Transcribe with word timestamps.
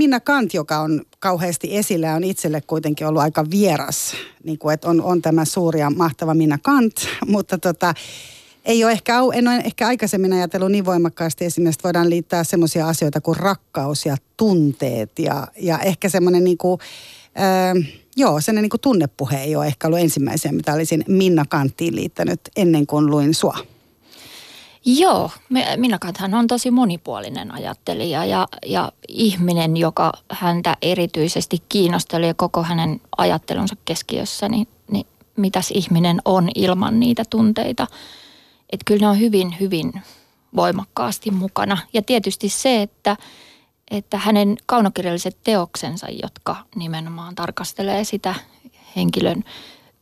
Minna 0.00 0.20
Kant, 0.20 0.54
joka 0.54 0.78
on 0.78 1.02
kauheasti 1.18 1.76
esillä, 1.76 2.14
on 2.14 2.24
itselle 2.24 2.60
kuitenkin 2.60 3.06
ollut 3.06 3.22
aika 3.22 3.50
vieras. 3.50 4.14
Niin 4.44 4.58
kuin, 4.58 4.74
että 4.74 4.88
on, 4.88 5.02
on 5.02 5.22
tämä 5.22 5.44
suuri 5.44 5.80
ja 5.80 5.90
mahtava 5.90 6.34
Minna 6.34 6.58
Kant, 6.62 6.94
mutta 7.26 7.58
tota, 7.58 7.94
ei 8.64 8.84
ole 8.84 8.92
ehkä, 8.92 9.14
en 9.34 9.48
ole 9.48 9.56
ehkä 9.56 9.86
aikaisemmin 9.86 10.32
ajatellut 10.32 10.72
niin 10.72 10.84
voimakkaasti 10.84 11.44
esimerkiksi, 11.44 11.84
voidaan 11.84 12.10
liittää 12.10 12.44
semmoisia 12.44 12.88
asioita 12.88 13.20
kuin 13.20 13.36
rakkaus 13.36 14.06
ja 14.06 14.16
tunteet 14.36 15.18
ja, 15.18 15.46
ja 15.58 15.78
ehkä 15.78 16.08
semmoinen 16.08 16.44
niin 16.44 16.58
kuin, 16.58 16.80
äh, 17.38 17.92
joo, 18.16 18.40
sellainen 18.40 18.62
niin 18.62 18.70
kuin 18.70 18.80
tunnepuhe 18.80 19.42
ei 19.42 19.56
ole 19.56 19.66
ehkä 19.66 19.86
ollut 19.86 20.00
ensimmäisiä, 20.00 20.52
mitä 20.52 20.74
olisin 20.74 21.04
Minna 21.08 21.44
Kanttiin 21.48 21.96
liittänyt 21.96 22.40
ennen 22.56 22.86
kuin 22.86 23.06
luin 23.06 23.34
sua. 23.34 23.58
Joo, 24.84 25.30
Minna 25.76 25.98
Kanthan 25.98 26.34
on 26.34 26.46
tosi 26.46 26.70
monipuolinen 26.70 27.54
ajattelija 27.54 28.24
ja, 28.24 28.48
ja 28.66 28.92
ihminen, 29.08 29.76
joka 29.76 30.12
häntä 30.30 30.76
erityisesti 30.82 31.58
kiinnosteli 31.68 32.26
ja 32.26 32.34
koko 32.34 32.62
hänen 32.62 33.00
ajattelunsa 33.18 33.76
keskiössä, 33.84 34.48
niin, 34.48 34.68
niin 34.90 35.06
mitäs 35.36 35.70
ihminen 35.70 36.20
on 36.24 36.48
ilman 36.54 37.00
niitä 37.00 37.24
tunteita– 37.30 37.86
että 38.72 38.84
kyllä 38.84 39.00
ne 39.00 39.08
on 39.08 39.20
hyvin, 39.20 39.56
hyvin 39.60 39.92
voimakkaasti 40.56 41.30
mukana. 41.30 41.78
Ja 41.92 42.02
tietysti 42.02 42.48
se, 42.48 42.82
että, 42.82 43.16
että 43.90 44.18
hänen 44.18 44.56
kaunokirjalliset 44.66 45.36
teoksensa, 45.44 46.06
jotka 46.22 46.56
nimenomaan 46.74 47.34
tarkastelee 47.34 48.04
sitä 48.04 48.34
henkilön 48.96 49.44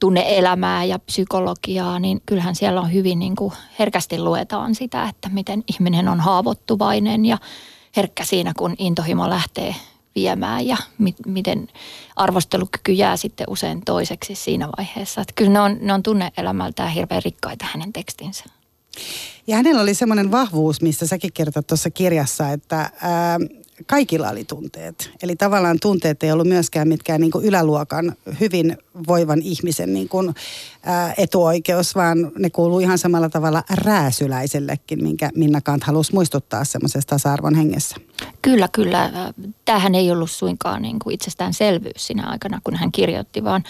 tunneelämää 0.00 0.84
ja 0.84 0.98
psykologiaa, 0.98 1.98
niin 1.98 2.22
kyllähän 2.26 2.54
siellä 2.54 2.80
on 2.80 2.92
hyvin 2.92 3.18
niin 3.18 3.36
kuin 3.36 3.52
herkästi 3.78 4.18
luetaan 4.18 4.74
sitä, 4.74 5.08
että 5.08 5.28
miten 5.28 5.64
ihminen 5.68 6.08
on 6.08 6.20
haavoittuvainen 6.20 7.26
ja 7.26 7.38
herkkä 7.96 8.24
siinä, 8.24 8.52
kun 8.56 8.74
intohimo 8.78 9.28
lähtee 9.28 9.74
viemään 10.14 10.66
ja 10.66 10.76
mi- 10.98 11.14
miten 11.26 11.68
arvostelukyky 12.16 12.92
jää 12.92 13.16
sitten 13.16 13.46
usein 13.50 13.82
toiseksi 13.84 14.34
siinä 14.34 14.68
vaiheessa. 14.78 15.20
Että 15.20 15.32
kyllä 15.36 15.50
ne 15.50 15.60
on, 15.60 15.76
ne 15.80 15.92
on 15.92 16.02
tunneelämältään 16.02 16.90
hirveän 16.90 17.22
rikkaita 17.24 17.64
hänen 17.72 17.92
tekstinsä. 17.92 18.44
Ja 19.46 19.56
hänellä 19.56 19.82
oli 19.82 19.94
semmoinen 19.94 20.30
vahvuus, 20.30 20.82
mistä 20.82 21.06
säkin 21.06 21.32
kertot 21.34 21.66
tuossa 21.66 21.90
kirjassa, 21.90 22.50
että 22.50 22.90
ää, 23.02 23.38
kaikilla 23.86 24.30
oli 24.30 24.44
tunteet. 24.44 25.10
Eli 25.22 25.36
tavallaan 25.36 25.78
tunteet 25.82 26.22
ei 26.22 26.32
ollut 26.32 26.46
myöskään 26.46 26.88
mitkään 26.88 27.20
niin 27.20 27.30
kuin 27.30 27.44
yläluokan 27.44 28.16
hyvin 28.40 28.78
voivan 29.08 29.42
ihmisen 29.42 29.94
niin 29.94 30.08
kuin, 30.08 30.34
ää, 30.82 31.14
etuoikeus, 31.16 31.94
vaan 31.94 32.32
ne 32.38 32.50
kuuluu 32.50 32.80
ihan 32.80 32.98
samalla 32.98 33.28
tavalla 33.28 33.62
rääsyläisellekin, 33.70 35.02
minkä 35.02 35.30
Minna 35.34 35.60
Kant 35.60 35.84
halusi 35.84 36.14
muistuttaa 36.14 36.64
semmoisesta 36.64 37.14
tasa-arvon 37.14 37.54
hengessä. 37.54 37.96
Kyllä, 38.42 38.68
kyllä. 38.72 39.32
Tämähän 39.64 39.94
ei 39.94 40.10
ollut 40.10 40.30
suinkaan 40.30 40.82
niin 40.82 40.98
kuin 40.98 41.14
itsestäänselvyys 41.14 42.06
siinä 42.06 42.26
aikana, 42.26 42.60
kun 42.64 42.76
hän 42.76 42.92
kirjoitti, 42.92 43.44
vaan 43.44 43.64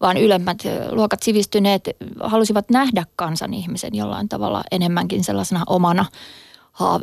vaan 0.00 0.16
ylemmät 0.16 0.58
luokat 0.90 1.22
sivistyneet 1.22 1.90
halusivat 2.20 2.70
nähdä 2.70 3.04
kansan 3.16 3.54
ihmisen 3.54 3.94
jollain 3.94 4.28
tavalla 4.28 4.62
enemmänkin 4.70 5.24
sellaisena 5.24 5.64
omana 5.66 6.04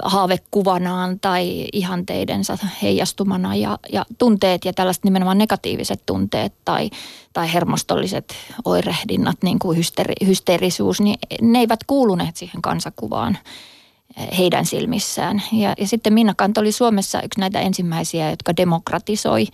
haavekuvanaan 0.04 1.20
tai 1.20 1.68
ihanteidensa 1.74 2.58
heijastumana 2.82 3.56
ja, 3.56 3.80
ja 3.92 4.06
tunteet 4.18 4.66
ja 4.66 4.74
tällaiset 4.74 5.04
nimenomaan 5.04 5.38
negatiiviset 5.38 6.02
tunteet 6.06 6.54
tai, 6.66 6.90
tai 7.34 7.54
hermostolliset 7.54 8.36
oirehdinnat, 8.66 9.38
niin 9.44 9.60
kuin 9.60 9.78
hysteri, 9.78 10.14
hysteerisuus, 10.26 11.02
niin 11.02 11.18
ne 11.42 11.60
eivät 11.60 11.80
kuuluneet 11.88 12.36
siihen 12.36 12.62
kansakuvaan 12.62 13.38
heidän 14.38 14.66
silmissään. 14.66 15.44
Ja, 15.52 15.74
ja 15.78 15.88
sitten 15.88 16.14
Minna 16.14 16.34
Kant 16.38 16.58
oli 16.58 16.72
Suomessa 16.72 17.22
yksi 17.22 17.40
näitä 17.40 17.60
ensimmäisiä, 17.60 18.30
jotka 18.30 18.58
demokratisoi 18.58 19.48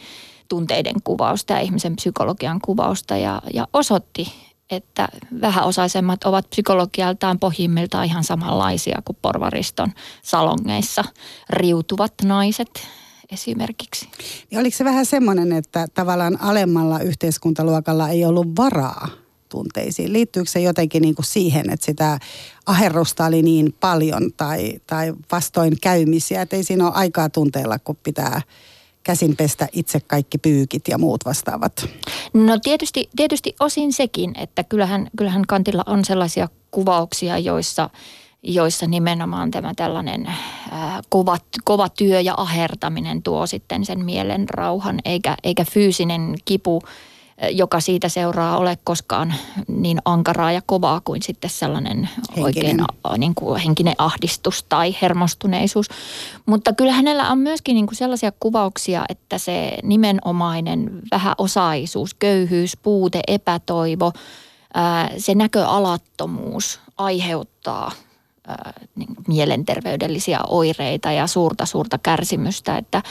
tunteiden 0.49 0.95
kuvausta 1.03 1.53
ja 1.53 1.59
ihmisen 1.59 1.95
psykologian 1.95 2.59
kuvausta 2.61 3.17
ja, 3.17 3.41
ja 3.53 3.67
osoitti, 3.73 4.33
että 4.69 5.07
vähäosaisemmat 5.41 6.23
ovat 6.23 6.49
psykologialtaan 6.49 7.39
pohjimmiltaan 7.39 8.05
ihan 8.05 8.23
samanlaisia 8.23 9.01
kuin 9.05 9.17
porvariston 9.21 9.91
salongeissa 10.21 11.03
riutuvat 11.49 12.13
naiset 12.23 12.87
esimerkiksi. 13.31 14.09
Ja 14.51 14.59
oliko 14.59 14.77
se 14.77 14.85
vähän 14.85 15.05
semmoinen, 15.05 15.51
että 15.51 15.87
tavallaan 15.93 16.41
alemmalla 16.41 16.99
yhteiskuntaluokalla 16.99 18.09
ei 18.09 18.25
ollut 18.25 18.47
varaa 18.57 19.07
tunteisiin? 19.49 20.13
Liittyykö 20.13 20.49
se 20.49 20.59
jotenkin 20.59 21.01
niin 21.01 21.15
kuin 21.15 21.25
siihen, 21.25 21.69
että 21.69 21.85
sitä 21.85 22.19
aherrusta 22.65 23.25
oli 23.25 23.41
niin 23.41 23.75
paljon 23.79 24.31
tai, 24.37 24.79
tai 24.87 25.13
vastoin 25.31 25.77
käymisiä, 25.81 26.41
että 26.41 26.55
ei 26.55 26.63
siinä 26.63 26.85
ole 26.85 26.93
aikaa 26.95 27.29
tunteella, 27.29 27.79
kun 27.79 27.97
pitää 28.03 28.41
käsin 29.09 29.35
pestä 29.35 29.67
itse 29.73 29.99
kaikki 29.99 30.37
pyykit 30.37 30.87
ja 30.87 30.97
muut 30.97 31.25
vastaavat? 31.25 31.89
No 32.33 32.59
tietysti, 32.63 33.09
tietysti 33.15 33.55
osin 33.59 33.93
sekin, 33.93 34.33
että 34.37 34.63
kyllähän, 34.63 35.07
kyllähän 35.17 35.43
Kantilla 35.47 35.83
on 35.85 36.05
sellaisia 36.05 36.49
kuvauksia, 36.71 37.37
joissa 37.37 37.89
joissa 38.43 38.87
nimenomaan 38.87 39.51
tämä 39.51 39.73
tällainen 39.75 40.25
ää, 40.71 41.01
kova, 41.09 41.37
kova 41.63 41.89
työ 41.89 42.19
ja 42.19 42.33
ahertaminen 42.37 43.23
tuo 43.23 43.47
sitten 43.47 43.85
sen 43.85 44.05
mielen 44.05 44.49
rauhan, 44.49 44.99
eikä, 45.05 45.37
eikä 45.43 45.65
fyysinen 45.65 46.35
kipu 46.45 46.81
joka 47.51 47.79
siitä 47.79 48.09
seuraa 48.09 48.57
ole 48.57 48.77
koskaan 48.83 49.33
niin 49.67 49.99
ankaraa 50.05 50.51
ja 50.51 50.61
kovaa 50.65 51.01
kuin 51.05 51.21
sitten 51.21 51.49
sellainen 51.49 52.09
henkinen. 52.37 52.45
oikein 52.45 52.77
niin 53.17 53.35
kuin 53.35 53.61
henkinen 53.61 53.95
ahdistus 53.97 54.65
tai 54.69 54.95
hermostuneisuus. 55.01 55.87
Mutta 56.45 56.73
kyllä 56.73 56.93
hänellä 56.93 57.31
on 57.31 57.37
myöskin 57.37 57.75
niin 57.75 57.87
kuin 57.87 57.95
sellaisia 57.95 58.31
kuvauksia, 58.39 59.05
että 59.09 59.37
se 59.37 59.77
nimenomainen 59.83 60.91
vähäosaisuus, 61.11 62.13
köyhyys, 62.13 62.77
puute, 62.77 63.21
epätoivo, 63.27 64.11
se 65.17 65.35
näköalattomuus 65.35 66.79
aiheuttaa 66.97 67.91
niin 68.95 69.15
mielenterveydellisiä 69.27 70.39
oireita 70.47 71.11
ja 71.11 71.27
suurta 71.27 71.65
suurta 71.65 71.97
kärsimystä, 71.97 72.77
että 72.77 73.03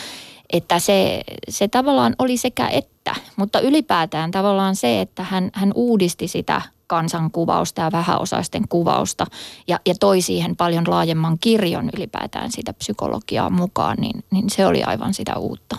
että 0.52 0.78
se, 0.78 1.22
se 1.48 1.68
tavallaan 1.68 2.14
oli 2.18 2.36
sekä 2.36 2.68
että, 2.68 3.14
mutta 3.36 3.60
ylipäätään 3.60 4.30
tavallaan 4.30 4.76
se, 4.76 5.00
että 5.00 5.22
hän, 5.22 5.50
hän 5.52 5.72
uudisti 5.74 6.28
sitä 6.28 6.62
kansankuvausta 6.86 7.82
ja 7.82 7.92
vähäosaisten 7.92 8.68
kuvausta 8.68 9.26
ja, 9.68 9.80
ja 9.86 9.94
toi 10.00 10.20
siihen 10.20 10.56
paljon 10.56 10.84
laajemman 10.88 11.38
kirjon 11.40 11.90
ylipäätään 11.96 12.52
sitä 12.52 12.72
psykologiaa 12.72 13.50
mukaan, 13.50 13.96
niin, 14.00 14.24
niin 14.30 14.50
se 14.50 14.66
oli 14.66 14.82
aivan 14.82 15.14
sitä 15.14 15.36
uutta. 15.36 15.76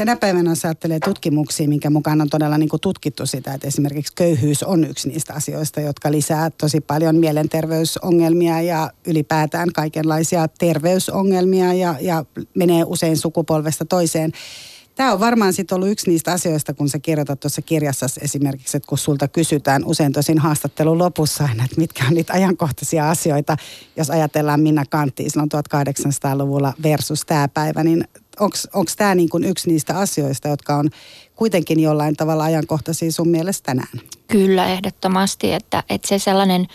Tänä 0.00 0.16
päivänä 0.16 0.50
jos 0.50 0.64
ajattelee 0.64 1.00
tutkimuksia, 1.04 1.68
minkä 1.68 1.90
mukaan 1.90 2.20
on 2.20 2.30
todella 2.30 2.58
niin 2.58 2.68
kuin 2.68 2.80
tutkittu 2.80 3.26
sitä, 3.26 3.54
että 3.54 3.66
esimerkiksi 3.66 4.12
köyhyys 4.16 4.62
on 4.62 4.84
yksi 4.84 5.08
niistä 5.08 5.34
asioista, 5.34 5.80
jotka 5.80 6.12
lisää 6.12 6.50
tosi 6.50 6.80
paljon 6.80 7.16
mielenterveysongelmia 7.16 8.60
ja 8.60 8.90
ylipäätään 9.06 9.72
kaikenlaisia 9.72 10.48
terveysongelmia 10.48 11.72
ja, 11.72 11.94
ja 12.00 12.24
menee 12.54 12.84
usein 12.86 13.16
sukupolvesta 13.16 13.84
toiseen. 13.84 14.32
Tämä 14.94 15.12
on 15.12 15.20
varmaan 15.20 15.52
sitten 15.52 15.76
ollut 15.76 15.90
yksi 15.90 16.10
niistä 16.10 16.32
asioista, 16.32 16.74
kun 16.74 16.88
sä 16.88 16.98
kirjoitat 16.98 17.40
tuossa 17.40 17.62
kirjassa 17.62 18.06
esimerkiksi, 18.20 18.76
että 18.76 18.88
kun 18.88 18.98
sulta 18.98 19.28
kysytään 19.28 19.84
usein 19.84 20.12
tosin 20.12 20.38
haastattelun 20.38 20.98
lopussa 20.98 21.44
aina, 21.44 21.64
että 21.64 21.80
mitkä 21.80 22.04
on 22.06 22.14
niitä 22.14 22.32
ajankohtaisia 22.32 23.10
asioita, 23.10 23.56
jos 23.96 24.10
ajatellaan 24.10 24.60
Minna 24.60 24.84
Kanttia 24.90 25.30
silloin 25.30 25.50
1800-luvulla 25.54 26.74
versus 26.82 27.22
tämä 27.26 27.48
päivä, 27.48 27.84
niin 27.84 28.04
onko 28.40 28.92
tämä 28.96 29.14
niin 29.14 29.28
kuin 29.28 29.44
yksi 29.44 29.70
niistä 29.70 29.98
asioista, 29.98 30.48
jotka 30.48 30.76
on 30.76 30.90
kuitenkin 31.36 31.80
jollain 31.80 32.16
tavalla 32.16 32.44
ajankohtaisia 32.44 33.12
sun 33.12 33.28
mielestä 33.28 33.66
tänään? 33.66 34.00
Kyllä, 34.28 34.68
ehdottomasti, 34.68 35.52
että, 35.52 35.82
että 35.90 36.08
se 36.08 36.18
sellainen 36.18 36.66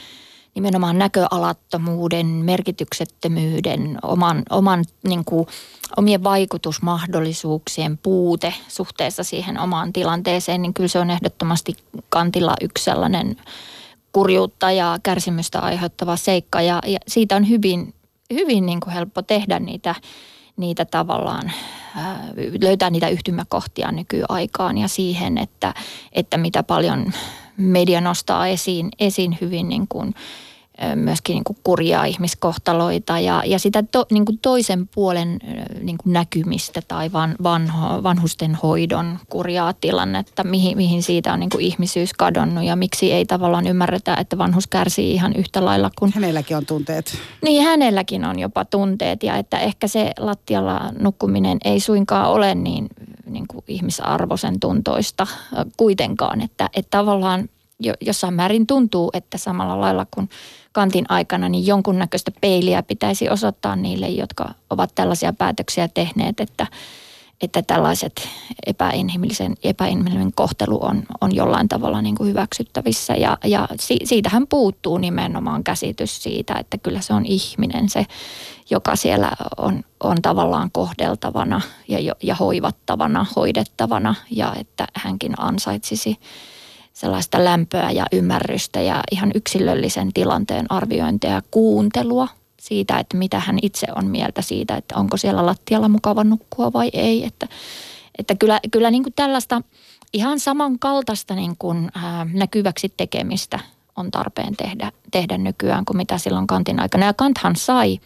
nimenomaan 0.56 0.98
näköalattomuuden, 0.98 2.26
merkityksettömyyden, 2.26 3.98
oman, 4.04 4.44
oman 4.50 4.86
niin 5.08 5.26
kuin, 5.26 5.48
omien 5.98 6.24
vaikutusmahdollisuuksien 6.24 7.98
puute 7.98 8.54
suhteessa 8.68 9.24
siihen 9.24 9.60
omaan 9.60 9.94
tilanteeseen, 9.94 10.62
niin 10.62 10.74
kyllä 10.74 10.88
se 10.88 11.00
on 11.00 11.10
ehdottomasti 11.10 11.74
kantilla 12.10 12.54
yksi 12.62 12.84
sellainen 12.84 13.36
kurjuutta 14.12 14.72
ja 14.72 14.98
kärsimystä 15.04 15.60
aiheuttava 15.60 16.16
seikka 16.18 16.62
ja, 16.62 16.82
ja 16.88 17.00
siitä 17.08 17.36
on 17.36 17.50
hyvin, 17.50 17.94
hyvin 18.34 18.66
niin 18.66 18.80
kuin 18.80 18.94
helppo 18.94 19.22
tehdä 19.22 19.60
niitä 19.60 19.96
niitä 20.58 20.86
tavallaan 20.86 21.52
löytää 22.62 22.90
niitä 22.90 23.10
yhtymäkohtia 23.10 23.92
nykyaikaan 23.92 24.78
ja 24.78 24.88
siihen, 24.88 25.38
että, 25.38 25.74
että 26.12 26.38
mitä 26.38 26.64
paljon 26.64 27.14
media 27.58 28.02
nostaa 28.02 28.48
esiin, 28.48 28.90
esiin 29.00 29.38
hyvin 29.42 29.70
niin 29.70 29.88
kuin 29.90 30.14
myöskin 30.96 31.34
niin 31.34 31.44
kuin 31.44 31.58
kurjaa 31.64 32.06
ihmiskohtaloita 32.06 33.20
ja, 33.20 33.44
ja 33.46 33.60
sitä 33.60 33.84
to, 33.92 34.06
niin 34.12 34.26
kuin 34.26 34.40
toisen 34.42 34.88
puolen 34.88 35.40
niin 35.82 35.98
kuin 35.98 36.14
näkymistä 36.14 36.82
tai 36.88 37.12
van, 37.12 37.36
vanho, 37.44 38.04
vanhusten 38.04 38.56
hoidon 38.56 39.20
kurjaa 39.30 39.74
tilannetta, 39.74 40.44
mihin, 40.44 40.78
mihin 40.78 41.04
siitä 41.04 41.34
on 41.34 41.40
niin 41.40 41.50
kuin 41.50 41.66
ihmisyys 41.66 42.14
kadonnut 42.14 42.64
ja 42.64 42.76
miksi 42.76 43.12
ei 43.12 43.26
tavallaan 43.26 43.68
ymmärretä, 43.68 44.16
että 44.16 44.38
vanhus 44.38 44.68
kärsii 44.68 45.14
ihan 45.14 45.34
yhtä 45.34 45.66
lailla 45.66 45.92
kuin... 46.00 46.12
Hänelläkin 46.16 46.58
on 46.58 46.66
tunteet. 46.66 47.18
Niin, 47.42 47.64
hänelläkin 47.64 48.26
on 48.26 48.40
jopa 48.40 48.66
tunteet 48.66 49.24
ja 49.24 49.38
että 49.38 49.60
ehkä 49.60 49.88
se 49.88 50.12
lattialla 50.20 50.92
nukkuminen 51.00 51.58
ei 51.66 51.80
suinkaan 51.80 52.30
ole 52.30 52.56
niin, 52.56 52.88
niin 53.26 53.46
kuin 53.48 53.64
ihmisarvoisen 53.68 54.60
tuntoista 54.60 55.28
kuitenkaan, 55.78 56.42
että, 56.42 56.70
että 56.76 56.98
tavallaan 56.98 57.50
jossain 58.02 58.34
määrin 58.34 58.68
tuntuu, 58.68 59.10
että 59.14 59.38
samalla 59.38 59.82
lailla 59.82 60.06
kuin 60.14 60.30
kantin 60.76 61.06
aikana, 61.10 61.50
niin 61.50 61.68
jonkunnäköistä 61.68 62.32
peiliä 62.42 62.84
pitäisi 62.84 63.30
osoittaa 63.30 63.76
niille, 63.76 64.10
jotka 64.10 64.50
ovat 64.70 64.92
tällaisia 64.96 65.34
päätöksiä 65.34 65.88
tehneet, 65.88 66.40
että, 66.40 66.68
että 67.42 67.62
tällaiset 67.62 68.28
epäinhimillisen, 68.66 69.56
epäinhimillinen 69.64 70.34
kohtelu 70.36 70.86
on, 70.86 71.04
on 71.22 71.36
jollain 71.36 71.68
tavalla 71.68 72.02
niin 72.02 72.16
kuin 72.16 72.30
hyväksyttävissä. 72.30 73.14
Ja, 73.14 73.38
ja 73.44 73.68
si, 73.80 73.98
siitähän 74.04 74.48
puuttuu 74.48 74.98
nimenomaan 74.98 75.64
käsitys 75.64 76.24
siitä, 76.24 76.54
että 76.54 76.78
kyllä 76.78 77.02
se 77.02 77.14
on 77.14 77.26
ihminen 77.26 77.90
se, 77.90 78.06
joka 78.70 78.96
siellä 78.96 79.32
on, 79.58 79.84
on 80.00 80.22
tavallaan 80.22 80.70
kohdeltavana 80.72 81.62
ja, 81.88 82.16
ja 82.24 82.36
hoivattavana, 82.36 83.26
hoidettavana 83.36 84.16
ja 84.32 84.56
että 84.60 84.88
hänkin 84.94 85.34
ansaitsisi 85.38 86.18
sellaista 86.96 87.44
lämpöä 87.44 87.92
ja 87.92 88.06
ymmärrystä 88.12 88.82
ja 88.82 89.04
ihan 89.12 89.32
yksilöllisen 89.36 90.14
tilanteen 90.14 90.66
arviointia 90.72 91.30
ja 91.30 91.42
kuuntelua 91.52 92.28
siitä, 92.60 93.00
että 93.00 93.18
mitä 93.18 93.40
hän 93.40 93.60
itse 93.62 93.88
on 93.96 94.08
mieltä 94.08 94.42
siitä, 94.42 94.76
että 94.76 94.96
onko 94.96 95.18
siellä 95.18 95.46
lattialla 95.46 95.90
mukava 95.90 96.24
nukkua 96.24 96.74
vai 96.74 96.90
ei. 96.94 97.26
Että, 97.26 97.48
että 98.18 98.36
kyllä, 98.36 98.60
kyllä 98.72 98.92
niin 98.92 99.04
kuin 99.04 99.14
tällaista 99.14 99.62
ihan 100.14 100.40
samankaltaista 100.40 101.36
niin 101.36 101.56
kuin, 101.60 101.92
ää, 101.96 102.28
näkyväksi 102.34 102.94
tekemistä 102.98 103.60
on 103.96 104.12
tarpeen 104.12 104.56
tehdä, 104.56 104.92
tehdä 105.12 105.38
nykyään 105.38 105.86
kuin 105.86 105.98
mitä 105.98 106.18
silloin 106.18 106.48
Kantin 106.48 106.80
aikana. 106.80 107.06
Ja 107.06 107.14
Kanthan 107.14 107.56
sai 107.56 108.00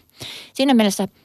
siinä 0.54 0.74
mielessä– 0.74 1.08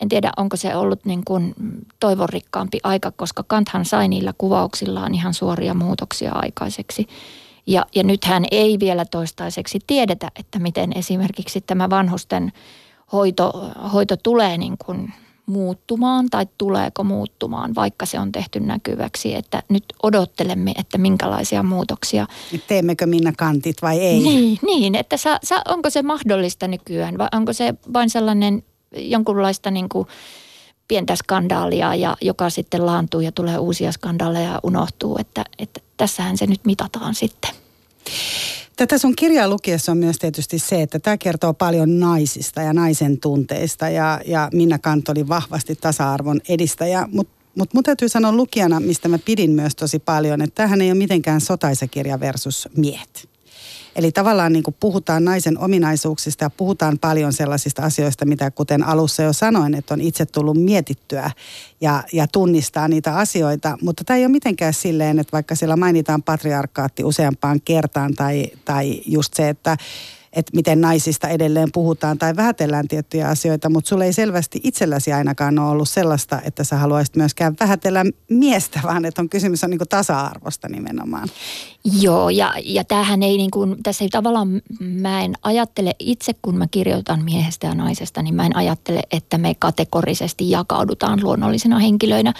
en 0.00 0.08
tiedä, 0.08 0.32
onko 0.36 0.56
se 0.56 0.76
ollut 0.76 1.04
niin 1.04 1.24
kuin 1.24 1.54
toivonrikkaampi 2.00 2.78
aika, 2.82 3.12
koska 3.16 3.44
Kanthan 3.46 3.84
sai 3.84 4.08
niillä 4.08 4.32
kuvauksillaan 4.38 5.14
ihan 5.14 5.34
suoria 5.34 5.74
muutoksia 5.74 6.32
aikaiseksi. 6.34 7.06
Ja, 7.66 7.86
ja 7.94 8.02
nythän 8.02 8.44
ei 8.50 8.76
vielä 8.80 9.04
toistaiseksi 9.04 9.78
tiedetä, 9.86 10.30
että 10.36 10.58
miten 10.58 10.92
esimerkiksi 10.96 11.60
tämä 11.60 11.90
vanhusten 11.90 12.52
hoito, 13.12 13.72
hoito 13.92 14.16
tulee 14.16 14.58
niin 14.58 14.76
kuin 14.86 15.12
muuttumaan 15.46 16.30
tai 16.30 16.46
tuleeko 16.58 17.04
muuttumaan, 17.04 17.74
vaikka 17.74 18.06
se 18.06 18.20
on 18.20 18.32
tehty 18.32 18.60
näkyväksi. 18.60 19.34
Että 19.34 19.62
nyt 19.68 19.84
odottelemme, 20.02 20.72
että 20.78 20.98
minkälaisia 20.98 21.62
muutoksia. 21.62 22.26
Teemmekö 22.66 23.06
Minna 23.06 23.32
kantit 23.38 23.82
vai 23.82 24.00
ei? 24.00 24.20
Niin, 24.20 24.58
niin 24.62 24.94
että 24.94 25.16
sa, 25.16 25.38
sa, 25.42 25.62
onko 25.68 25.90
se 25.90 26.02
mahdollista 26.02 26.68
nykyään 26.68 27.18
vai 27.18 27.28
onko 27.32 27.52
se 27.52 27.74
vain 27.92 28.10
sellainen 28.10 28.62
jonkunlaista 28.92 29.70
niin 29.70 29.88
kuin 29.88 30.08
pientä 30.88 31.16
skandaalia, 31.16 31.94
ja 31.94 32.16
joka 32.20 32.50
sitten 32.50 32.86
laantuu 32.86 33.20
ja 33.20 33.32
tulee 33.32 33.58
uusia 33.58 33.92
skandaaleja 33.92 34.50
ja 34.50 34.60
unohtuu, 34.62 35.16
että, 35.20 35.44
että 35.58 35.80
tässähän 35.96 36.38
se 36.38 36.46
nyt 36.46 36.64
mitataan 36.64 37.14
sitten. 37.14 37.50
Tätä 38.76 38.98
sun 38.98 39.16
kirjaa 39.16 39.48
lukiessa 39.48 39.92
on 39.92 39.98
myös 39.98 40.18
tietysti 40.18 40.58
se, 40.58 40.82
että 40.82 40.98
tämä 40.98 41.16
kertoo 41.18 41.54
paljon 41.54 42.00
naisista 42.00 42.62
ja 42.62 42.72
naisen 42.72 43.20
tunteista 43.20 43.88
ja, 43.88 44.20
ja 44.26 44.48
Minna 44.52 44.78
Kant 44.78 45.08
oli 45.08 45.28
vahvasti 45.28 45.76
tasa-arvon 45.76 46.40
edistäjä, 46.48 47.08
mutta 47.12 47.40
mutta 47.54 47.76
mun 47.76 47.84
täytyy 47.84 48.08
sanoa 48.08 48.32
lukijana, 48.32 48.80
mistä 48.80 49.08
mä 49.08 49.18
pidin 49.18 49.50
myös 49.50 49.76
tosi 49.76 49.98
paljon, 49.98 50.42
että 50.42 50.54
tämähän 50.54 50.80
ei 50.80 50.90
ole 50.90 50.98
mitenkään 50.98 51.40
sotaisekirja 51.40 52.20
versus 52.20 52.68
miehet. 52.76 53.28
Eli 53.96 54.12
tavallaan 54.12 54.52
niin 54.52 54.62
kuin 54.62 54.76
puhutaan 54.80 55.24
naisen 55.24 55.58
ominaisuuksista 55.58 56.44
ja 56.44 56.50
puhutaan 56.50 56.98
paljon 56.98 57.32
sellaisista 57.32 57.82
asioista, 57.82 58.26
mitä 58.26 58.50
kuten 58.50 58.82
alussa 58.82 59.22
jo 59.22 59.32
sanoin, 59.32 59.74
että 59.74 59.94
on 59.94 60.00
itse 60.00 60.26
tullut 60.26 60.56
mietittyä 60.56 61.30
ja, 61.80 62.04
ja 62.12 62.26
tunnistaa 62.26 62.88
niitä 62.88 63.16
asioita. 63.16 63.78
Mutta 63.82 64.04
tämä 64.04 64.16
ei 64.16 64.24
ole 64.24 64.32
mitenkään 64.32 64.74
silleen, 64.74 65.18
että 65.18 65.32
vaikka 65.32 65.54
siellä 65.54 65.76
mainitaan 65.76 66.22
patriarkaatti 66.22 67.04
useampaan 67.04 67.60
kertaan 67.60 68.14
tai, 68.14 68.46
tai 68.64 69.02
just 69.06 69.34
se, 69.34 69.48
että 69.48 69.76
että 70.32 70.52
miten 70.54 70.80
naisista 70.80 71.28
edelleen 71.28 71.68
puhutaan 71.72 72.18
tai 72.18 72.36
vähätellään 72.36 72.88
tiettyjä 72.88 73.28
asioita, 73.28 73.70
mutta 73.70 73.88
sulle 73.88 74.04
ei 74.04 74.12
selvästi 74.12 74.60
itselläsi 74.64 75.12
ainakaan 75.12 75.58
ole 75.58 75.70
ollut 75.70 75.88
sellaista, 75.88 76.40
että 76.44 76.64
sä 76.64 76.76
haluaisit 76.76 77.16
myöskään 77.16 77.56
vähätellä 77.60 78.04
miestä, 78.30 78.80
vaan 78.88 79.04
että 79.04 79.22
on 79.22 79.28
kysymys 79.28 79.64
on 79.64 79.70
niin 79.70 79.80
tasa-arvosta 79.88 80.68
nimenomaan. 80.68 81.28
Joo, 82.00 82.30
ja, 82.30 82.54
ja 82.64 82.84
tämähän 82.84 83.22
ei 83.22 83.36
niin 83.36 83.50
kuin, 83.50 83.76
tässä 83.82 84.04
ei 84.04 84.08
tavallaan, 84.08 84.62
mä 84.80 85.22
en 85.22 85.34
ajattele 85.42 85.94
itse, 85.98 86.32
kun 86.42 86.56
mä 86.56 86.66
kirjoitan 86.70 87.24
miehestä 87.24 87.66
ja 87.66 87.74
naisesta, 87.74 88.22
niin 88.22 88.34
mä 88.34 88.46
en 88.46 88.56
ajattele, 88.56 89.02
että 89.10 89.38
me 89.38 89.54
kategorisesti 89.58 90.50
jakaudutaan 90.50 91.20
luonnollisina 91.22 91.78
henkilöinä 91.78 92.34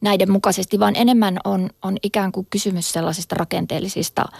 näiden 0.00 0.30
mukaisesti, 0.30 0.78
vaan 0.78 0.96
enemmän 0.96 1.38
on, 1.44 1.70
on 1.82 1.96
ikään 2.02 2.32
kuin 2.32 2.46
kysymys 2.50 2.92
sellaisista 2.92 3.34
rakenteellisista– 3.38 4.24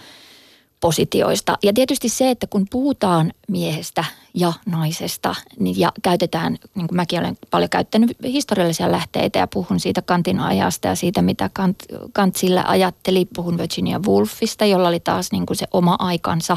positioista. 0.84 1.58
Ja 1.62 1.72
tietysti 1.72 2.08
se, 2.08 2.30
että 2.30 2.46
kun 2.46 2.66
puhutaan 2.70 3.32
miehestä 3.48 4.04
ja 4.34 4.52
naisesta 4.66 5.34
niin 5.58 5.78
ja 5.78 5.92
käytetään, 6.02 6.56
niin 6.74 6.88
kuin 6.88 6.96
mäkin 6.96 7.20
olen 7.20 7.38
paljon 7.50 7.70
käyttänyt 7.70 8.16
historiallisia 8.22 8.92
lähteitä 8.92 9.38
ja 9.38 9.46
puhun 9.46 9.80
siitä 9.80 10.02
Kantin 10.02 10.40
ajasta 10.40 10.88
ja 10.88 10.94
siitä, 10.94 11.22
mitä 11.22 11.50
Kant, 11.52 11.76
Kant 12.12 12.36
sillä 12.36 12.64
ajatteli. 12.66 13.28
Puhun 13.36 13.58
Virginia 13.58 14.00
Woolfista, 14.06 14.64
jolla 14.64 14.88
oli 14.88 15.00
taas 15.00 15.32
niin 15.32 15.46
kuin 15.46 15.56
se 15.56 15.66
oma 15.72 15.96
aikansa 15.98 16.56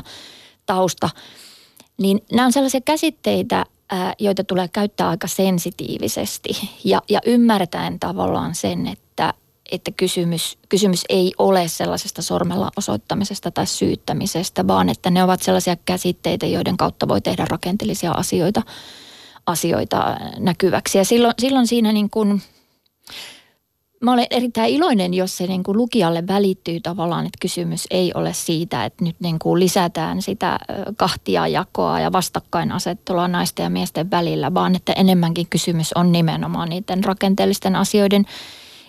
tausta. 0.66 1.10
Niin 1.98 2.20
nämä 2.32 2.46
on 2.46 2.54
sellaisia 2.54 2.82
käsitteitä, 2.82 3.66
joita 4.20 4.44
tulee 4.44 4.68
käyttää 4.68 5.10
aika 5.10 5.28
sensitiivisesti 5.28 6.50
ja, 6.84 7.02
ja 7.10 7.20
ymmärtäen 7.26 8.00
tavallaan 8.00 8.56
sen, 8.56 8.88
että 8.88 9.34
että 9.72 9.92
kysymys, 9.92 10.58
kysymys 10.70 11.06
ei 11.10 11.34
ole 11.38 11.68
sellaisesta 11.68 12.22
sormella 12.22 12.72
osoittamisesta 12.78 13.52
tai 13.52 13.68
syyttämisestä, 13.68 14.68
vaan 14.68 14.90
että 14.90 15.10
ne 15.10 15.24
ovat 15.24 15.42
sellaisia 15.42 15.76
käsitteitä, 15.86 16.46
joiden 16.46 16.78
kautta 16.78 17.08
voi 17.08 17.22
tehdä 17.22 17.46
rakenteellisia 17.50 18.12
asioita, 18.12 18.62
asioita 19.46 20.18
näkyväksi. 20.38 20.98
Ja 20.98 21.06
silloin, 21.06 21.34
silloin 21.40 21.68
siinä 21.68 21.92
niin 21.92 22.10
kuin, 22.10 22.42
mä 24.02 24.14
olen 24.14 24.28
erittäin 24.30 24.74
iloinen, 24.74 25.14
jos 25.14 25.38
se 25.38 25.48
niin 25.48 25.64
kuin 25.64 25.78
lukijalle 25.78 26.28
välittyy 26.28 26.80
tavallaan, 26.80 27.26
että 27.26 27.38
kysymys 27.42 27.88
ei 27.92 28.12
ole 28.16 28.34
siitä, 28.34 28.86
että 28.86 29.04
nyt 29.04 29.16
niin 29.20 29.40
kuin 29.40 29.60
lisätään 29.60 30.22
sitä 30.22 30.60
kahtia 30.98 31.48
jakoa 31.48 32.00
ja 32.00 32.12
vastakkainasettelua 32.12 33.28
naisten 33.28 33.64
ja 33.64 33.70
miesten 33.70 34.12
välillä, 34.12 34.54
vaan 34.54 34.76
että 34.76 34.94
enemmänkin 34.94 35.48
kysymys 35.50 35.94
on 35.94 36.12
nimenomaan 36.12 36.70
niiden 36.70 37.04
rakenteellisten 37.04 37.76
asioiden– 37.76 38.26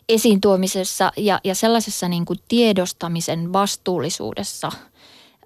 esiin 0.09 0.41
tuomisessa 0.41 1.13
ja, 1.17 1.41
ja 1.45 1.55
sellaisessa 1.55 2.09
niin 2.09 2.25
kuin 2.25 2.39
tiedostamisen 2.49 3.53
vastuullisuudessa, 3.53 4.73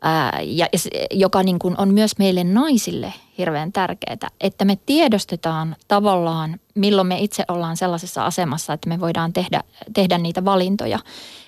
ää, 0.02 0.40
ja, 0.44 0.66
joka 1.10 1.42
niin 1.42 1.58
kuin 1.58 1.74
on 1.78 1.94
myös 1.94 2.18
meille 2.18 2.44
naisille 2.44 3.12
hirveän 3.38 3.72
tärkeää, 3.72 4.28
että 4.40 4.64
me 4.64 4.78
tiedostetaan 4.86 5.76
tavallaan, 5.88 6.60
milloin 6.74 7.08
me 7.08 7.18
itse 7.18 7.44
ollaan 7.48 7.76
sellaisessa 7.76 8.26
asemassa, 8.26 8.72
että 8.72 8.88
me 8.88 9.00
voidaan 9.00 9.32
tehdä, 9.32 9.60
tehdä 9.94 10.18
niitä 10.18 10.44
valintoja. 10.44 10.98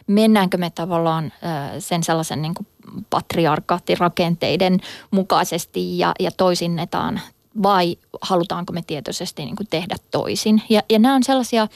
Mennäänkö 0.06 0.56
me 0.56 0.70
tavallaan 0.70 1.32
ää, 1.42 1.80
sen 1.80 2.02
sellaisen 2.02 2.42
niin 2.42 2.54
kuin 2.54 2.66
patriarkaattirakenteiden 3.10 4.80
mukaisesti 5.10 5.98
ja, 5.98 6.12
ja 6.20 6.30
toisinnetaan 6.30 7.20
vai 7.62 7.96
halutaanko 8.20 8.72
me 8.72 8.82
tietoisesti 8.86 9.44
niin 9.44 9.56
kuin 9.56 9.66
tehdä 9.70 9.96
toisin. 10.10 10.62
Ja, 10.68 10.82
ja 10.90 10.98
nämä 10.98 11.14
on 11.14 11.22
sellaisia 11.22 11.68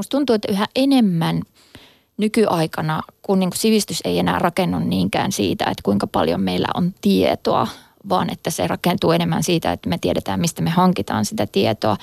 Musta 0.00 0.16
tuntuu, 0.16 0.34
että 0.34 0.52
yhä 0.52 0.66
enemmän 0.76 1.42
nykyaikana, 2.16 3.02
kun 3.22 3.38
niin 3.38 3.50
kuin 3.50 3.58
sivistys 3.58 4.00
ei 4.04 4.18
enää 4.18 4.38
rakennu 4.38 4.78
niinkään 4.78 5.32
siitä, 5.32 5.64
että 5.64 5.82
kuinka 5.82 6.06
paljon 6.06 6.40
meillä 6.40 6.68
on 6.74 6.94
tietoa, 7.00 7.68
vaan 8.08 8.32
että 8.32 8.50
se 8.50 8.66
rakentuu 8.66 9.12
enemmän 9.12 9.42
siitä, 9.42 9.72
että 9.72 9.88
me 9.88 9.98
tiedetään, 9.98 10.40
mistä 10.40 10.62
me 10.62 10.70
hankitaan 10.70 11.24
sitä 11.24 11.46
tietoa. 11.46 11.96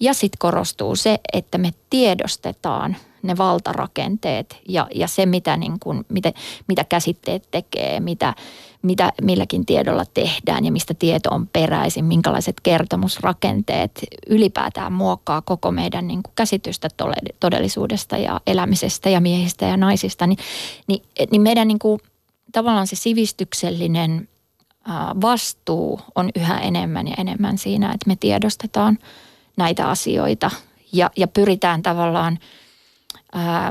Ja 0.00 0.14
sitten 0.14 0.38
korostuu 0.38 0.96
se, 0.96 1.20
että 1.32 1.58
me 1.58 1.70
tiedostetaan 1.90 2.96
ne 3.22 3.36
valtarakenteet 3.36 4.60
ja, 4.68 4.86
ja 4.94 5.08
se, 5.08 5.26
mitä, 5.26 5.56
niin 5.56 5.80
kuin, 5.80 6.06
mitä, 6.08 6.32
mitä 6.68 6.84
käsitteet 6.84 7.48
tekee, 7.50 8.00
mitä, 8.00 8.34
mitä 8.82 9.12
milläkin 9.22 9.66
tiedolla 9.66 10.04
tehdään 10.14 10.64
ja 10.64 10.72
mistä 10.72 10.94
tieto 10.94 11.30
on 11.30 11.46
peräisin, 11.46 12.04
minkälaiset 12.04 12.56
kertomusrakenteet 12.62 14.00
ylipäätään 14.26 14.92
muokkaa 14.92 15.42
koko 15.42 15.72
meidän 15.72 16.06
niin 16.06 16.22
kuin 16.22 16.32
käsitystä 16.34 16.88
todellisuudesta 17.40 18.18
ja 18.18 18.40
elämisestä 18.46 19.10
ja 19.10 19.20
miehistä 19.20 19.66
ja 19.66 19.76
naisista, 19.76 20.26
niin, 20.26 20.38
niin, 20.86 21.02
niin 21.30 21.42
meidän 21.42 21.68
niin 21.68 21.78
kuin, 21.78 22.00
tavallaan 22.52 22.86
se 22.86 22.96
sivistyksellinen 22.96 24.28
vastuu 25.20 26.00
on 26.14 26.30
yhä 26.36 26.58
enemmän 26.58 27.08
ja 27.08 27.14
enemmän 27.18 27.58
siinä, 27.58 27.86
että 27.86 28.06
me 28.06 28.16
tiedostetaan 28.16 28.98
näitä 29.56 29.88
asioita 29.88 30.50
ja, 30.92 31.10
ja 31.16 31.28
pyritään 31.28 31.82
tavallaan– 31.82 32.38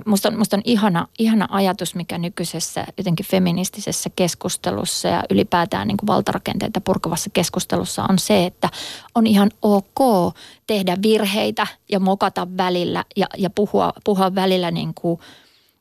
Musta 0.05 0.29
on, 0.29 0.37
musta 0.37 0.57
on 0.57 0.61
ihana, 0.65 1.07
ihana 1.19 1.47
ajatus, 1.51 1.95
mikä 1.95 2.17
nykyisessä 2.17 2.85
jotenkin 2.97 3.25
feministisessä 3.25 4.09
keskustelussa 4.15 5.07
ja 5.07 5.23
ylipäätään 5.29 5.87
niin 5.87 5.97
kuin 5.97 6.07
valtarakenteita 6.07 6.81
purkavassa 6.81 7.29
keskustelussa 7.33 8.05
on 8.09 8.19
se, 8.19 8.45
että 8.45 8.69
on 9.15 9.27
ihan 9.27 9.51
ok 9.61 10.35
tehdä 10.67 10.97
virheitä 11.03 11.67
ja 11.91 11.99
mokata 11.99 12.47
välillä 12.57 13.05
ja, 13.15 13.27
ja 13.37 13.49
puhua, 13.49 13.93
puhua 14.03 14.35
välillä 14.35 14.71
niin 14.71 14.93
kuin 14.93 15.19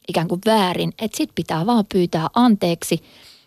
ikään 0.09 0.29
kuin 0.29 0.41
väärin. 0.47 0.93
Että 0.99 1.17
sit 1.17 1.31
pitää 1.35 1.67
vaan 1.67 1.85
pyytää 1.93 2.29
anteeksi 2.35 3.03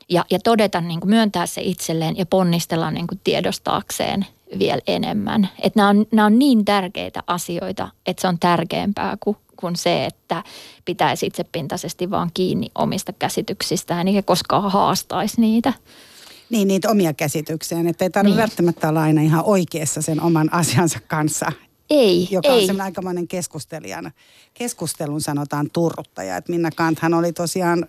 ja, 0.09 0.25
ja 0.31 0.39
todeta, 0.39 0.81
niin 0.81 0.99
kuin 0.99 1.09
myöntää 1.09 1.45
se 1.45 1.61
itselleen 1.61 2.17
ja 2.17 2.25
ponnistella 2.25 2.91
niin 2.91 3.07
kuin 3.07 3.21
tiedostaakseen 3.23 4.25
vielä 4.59 4.81
enemmän. 4.87 5.49
Että 5.59 5.79
nämä 5.79 5.89
on, 5.89 6.05
nämä 6.11 6.25
on 6.25 6.39
niin 6.39 6.65
tärkeitä 6.65 7.23
asioita, 7.27 7.89
että 8.05 8.21
se 8.21 8.27
on 8.27 8.39
tärkeämpää 8.39 9.17
kuin 9.19 9.37
kuin 9.57 9.75
se, 9.75 10.05
että 10.05 10.43
pitäisi 10.85 11.25
itsepintaisesti 11.25 12.09
vaan 12.09 12.29
kiinni 12.33 12.67
omista 12.75 13.13
käsityksistään 13.13 14.07
eikä 14.07 14.21
koskaan 14.21 14.71
haastaisi 14.71 15.41
niitä. 15.41 15.73
Niin, 16.49 16.67
niitä 16.67 16.89
omia 16.89 17.13
käsityksiään, 17.13 17.87
että 17.87 18.05
ei 18.05 18.09
tarvitse 18.09 18.35
niin. 18.35 18.41
välttämättä 18.41 18.89
olla 18.89 19.01
aina 19.01 19.21
ihan 19.21 19.43
oikeassa 19.45 20.01
sen 20.01 20.21
oman 20.21 20.53
asiansa 20.53 20.99
kanssa. 21.07 21.51
Ei, 21.89 22.27
Joka 22.31 22.47
ei. 22.47 22.53
on 22.53 22.59
semmoinen 22.59 22.85
aikamoinen 22.85 23.27
keskustelijana. 23.27 24.11
Keskustelun 24.53 25.21
sanotaan 25.21 25.69
turruttaja. 25.73 26.37
Että 26.37 26.51
Minna 26.51 26.69
Kanthan 26.71 27.13
oli 27.13 27.33
tosiaan 27.33 27.85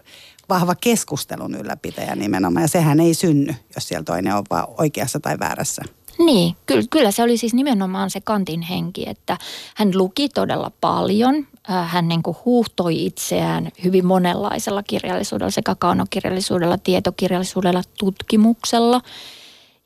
vahva 0.49 0.75
keskustelun 0.75 1.55
ylläpitäjä 1.55 2.17
nimenomaan. 2.17 2.65
Ja 2.65 2.69
sehän 2.69 3.01
ei 3.01 3.15
synny, 3.15 3.55
jos 3.75 3.89
siellä 3.89 4.05
toinen 4.05 4.35
on 4.35 4.45
vaan 4.51 4.67
oikeassa 4.79 5.21
tai 5.21 5.39
väärässä. 5.39 5.83
Niin, 6.25 6.57
kyllä, 6.67 6.83
kyllä 6.91 7.11
se 7.11 7.23
oli 7.23 7.37
siis 7.37 7.55
nimenomaan 7.55 8.11
se 8.11 8.21
Kantin 8.21 8.63
henki, 8.63 9.09
että 9.09 9.39
hän 9.75 9.91
luki 9.95 10.29
todella 10.29 10.71
paljon. 10.81 11.47
Äh, 11.71 11.91
hän 11.93 12.09
niin 12.09 12.23
kuin 12.23 12.37
huuhtoi 12.45 13.07
itseään 13.07 13.69
hyvin 13.85 14.07
monenlaisella 14.07 14.83
kirjallisuudella, 14.83 15.51
sekä 15.51 15.75
kaunokirjallisuudella, 15.79 16.79
tietokirjallisuudella, 16.79 17.83
tutkimuksella. 17.99 19.01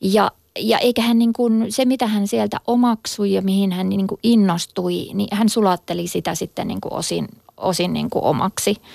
Ja, 0.00 0.30
ja 0.58 0.78
eikä 0.78 1.02
hän 1.02 1.18
niin 1.18 1.32
kuin, 1.32 1.72
se, 1.72 1.84
mitä 1.84 2.06
hän 2.06 2.28
sieltä 2.28 2.60
omaksui 2.66 3.32
ja 3.32 3.42
mihin 3.42 3.72
hän 3.72 3.88
niin 3.88 4.06
kuin 4.06 4.20
innostui, 4.22 5.10
niin 5.14 5.28
hän 5.32 5.48
sulatteli 5.48 6.08
sitä 6.08 6.34
sitten 6.34 6.68
niin 6.68 6.80
kuin 6.80 6.92
osin, 6.92 7.28
osin 7.56 7.92
niin 7.92 8.10
kuin 8.10 8.24
omaksi– 8.24 8.76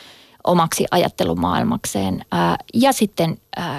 omaksi 0.43 0.85
ajattelumaailmakseen. 0.91 2.25
Ja 2.73 2.93
sitten 2.93 3.37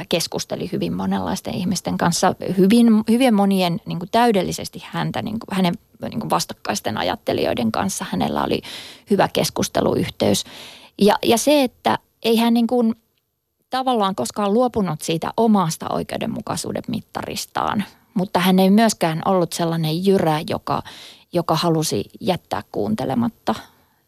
keskusteli 0.09 0.69
hyvin 0.73 0.93
monenlaisten 0.93 1.55
ihmisten 1.55 1.99
kanssa, 1.99 2.35
hyvin, 2.59 2.87
hyvin 3.11 3.35
monien 3.35 3.81
niin 3.87 3.99
kuin 3.99 4.09
täydellisesti 4.13 4.83
häntä, 4.87 5.23
niin 5.23 5.39
kuin, 5.39 5.57
hänen 5.57 5.75
niin 6.01 6.21
kuin 6.21 6.31
vastakkaisten 6.31 6.99
ajattelijoiden 6.99 7.73
kanssa. 7.73 8.07
Hänellä 8.11 8.45
oli 8.45 8.63
hyvä 9.11 9.29
keskusteluyhteys. 9.33 10.45
Ja, 10.99 11.15
ja 11.23 11.39
se, 11.39 11.63
että 11.63 11.99
ei 12.23 12.37
hän 12.37 12.55
niin 12.55 12.67
kuin 12.67 12.95
tavallaan 13.71 14.15
koskaan 14.15 14.55
luopunut 14.55 15.03
siitä 15.03 15.31
omasta 15.37 15.87
oikeudenmukaisuuden 15.89 16.83
mittaristaan, 16.89 17.85
mutta 18.15 18.41
hän 18.41 18.59
ei 18.59 18.71
myöskään 18.71 19.23
ollut 19.25 19.53
sellainen 19.53 20.07
jyrä, 20.07 20.41
joka, 20.51 20.83
joka 21.33 21.55
halusi 21.55 22.05
jättää 22.21 22.63
kuuntelematta 22.73 23.55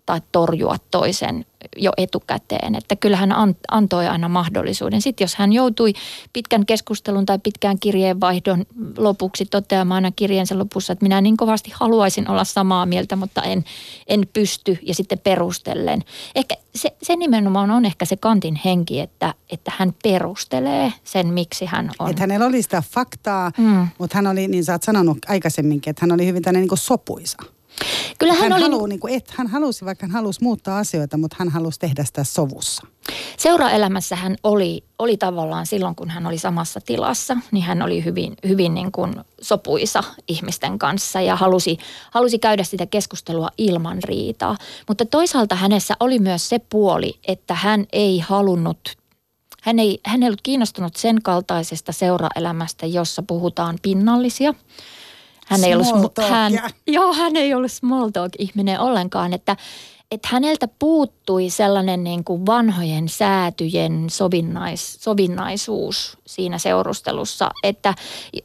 tai 0.06 0.20
torjua 0.32 0.76
toisen 0.90 1.46
jo 1.76 1.92
etukäteen. 1.96 2.74
Että 2.74 2.96
kyllähän 2.96 3.34
antoi 3.70 4.06
aina 4.06 4.28
mahdollisuuden. 4.28 5.02
Sitten 5.02 5.24
jos 5.24 5.34
hän 5.34 5.52
joutui 5.52 5.92
pitkän 6.32 6.66
keskustelun 6.66 7.26
tai 7.26 7.38
pitkään 7.38 7.78
kirjeenvaihdon 7.78 8.66
lopuksi 8.98 9.44
toteamaan 9.44 9.96
aina 9.96 10.10
kirjeensä 10.16 10.58
lopussa, 10.58 10.92
että 10.92 11.04
minä 11.04 11.20
niin 11.20 11.36
kovasti 11.36 11.70
haluaisin 11.74 12.30
olla 12.30 12.44
samaa 12.44 12.86
mieltä, 12.86 13.16
mutta 13.16 13.42
en, 13.42 13.64
en 14.06 14.28
pysty 14.32 14.78
ja 14.82 14.94
sitten 14.94 15.18
perustellen. 15.18 16.04
Ehkä 16.34 16.54
se, 16.74 16.96
se 17.02 17.16
nimenomaan 17.16 17.70
on 17.70 17.84
ehkä 17.84 18.04
se 18.04 18.16
Kantin 18.16 18.60
henki, 18.64 19.00
että, 19.00 19.34
että 19.50 19.72
hän 19.76 19.94
perustelee 20.02 20.92
sen, 21.04 21.26
miksi 21.26 21.66
hän 21.66 21.90
on. 21.98 22.10
Että 22.10 22.22
hänellä 22.22 22.46
oli 22.46 22.62
sitä 22.62 22.82
faktaa, 22.90 23.52
mm. 23.58 23.88
mutta 23.98 24.18
hän 24.18 24.26
oli, 24.26 24.48
niin 24.48 24.64
sä 24.64 24.72
oot 24.72 24.82
sanonut 24.82 25.18
aikaisemminkin, 25.28 25.90
että 25.90 26.02
hän 26.02 26.12
oli 26.12 26.26
hyvin 26.26 26.42
tämmöinen 26.42 26.68
niin 26.68 26.78
sopuisa. 26.78 27.55
Kyllä 28.18 28.32
hän, 28.32 28.42
hän, 28.42 28.52
oli... 28.52 28.62
Haluu, 28.62 28.86
niin 28.86 29.00
kuin, 29.00 29.14
et, 29.14 29.30
hän 29.30 29.46
halusi, 29.46 29.84
vaikka 29.84 30.06
hän 30.06 30.10
halusi 30.10 30.42
muuttaa 30.42 30.78
asioita, 30.78 31.16
mutta 31.16 31.36
hän 31.38 31.48
halusi 31.48 31.80
tehdä 31.80 32.04
sitä 32.04 32.24
sovussa. 32.24 32.86
Seuraelämässä 33.36 34.16
hän 34.16 34.36
oli, 34.42 34.84
oli 34.98 35.16
tavallaan 35.16 35.66
silloin, 35.66 35.94
kun 35.94 36.10
hän 36.10 36.26
oli 36.26 36.38
samassa 36.38 36.80
tilassa, 36.80 37.36
niin 37.52 37.64
hän 37.64 37.82
oli 37.82 38.04
hyvin, 38.04 38.34
hyvin 38.48 38.74
niin 38.74 38.92
kuin 38.92 39.14
sopuisa 39.40 40.04
ihmisten 40.28 40.78
kanssa 40.78 41.20
ja 41.20 41.36
halusi, 41.36 41.78
halusi 42.10 42.38
käydä 42.38 42.64
sitä 42.64 42.86
keskustelua 42.86 43.48
ilman 43.58 44.02
riitaa. 44.02 44.56
Mutta 44.88 45.06
toisaalta 45.06 45.54
hänessä 45.54 45.94
oli 46.00 46.18
myös 46.18 46.48
se 46.48 46.58
puoli, 46.58 47.18
että 47.28 47.54
hän 47.54 47.86
ei 47.92 48.18
halunnut 48.18 48.78
hän 49.62 49.78
ei, 49.78 50.00
hän 50.06 50.22
ei 50.22 50.28
ollut 50.28 50.40
kiinnostunut 50.42 50.96
sen 50.96 51.22
kaltaisesta 51.22 51.92
seuraelämästä, 51.92 52.86
jossa 52.86 53.22
puhutaan 53.22 53.78
pinnallisia– 53.82 54.54
hän 55.46 55.64
ei, 55.64 55.74
ollut, 55.74 56.18
hän, 56.30 56.52
joo, 56.86 57.12
hän 57.12 57.36
ei 57.36 57.54
ollut 57.54 57.72
small 57.72 58.10
talk-ihminen 58.10 58.80
ollenkaan, 58.80 59.32
että, 59.32 59.56
että 60.10 60.28
häneltä 60.30 60.68
puuttui 60.78 61.50
sellainen 61.50 62.04
niin 62.04 62.24
kuin 62.24 62.46
vanhojen 62.46 63.08
säätyjen 63.08 64.10
sovinnais, 64.10 64.96
sovinnaisuus 65.00 66.18
siinä 66.26 66.58
seurustelussa. 66.58 67.50
Että, 67.62 67.94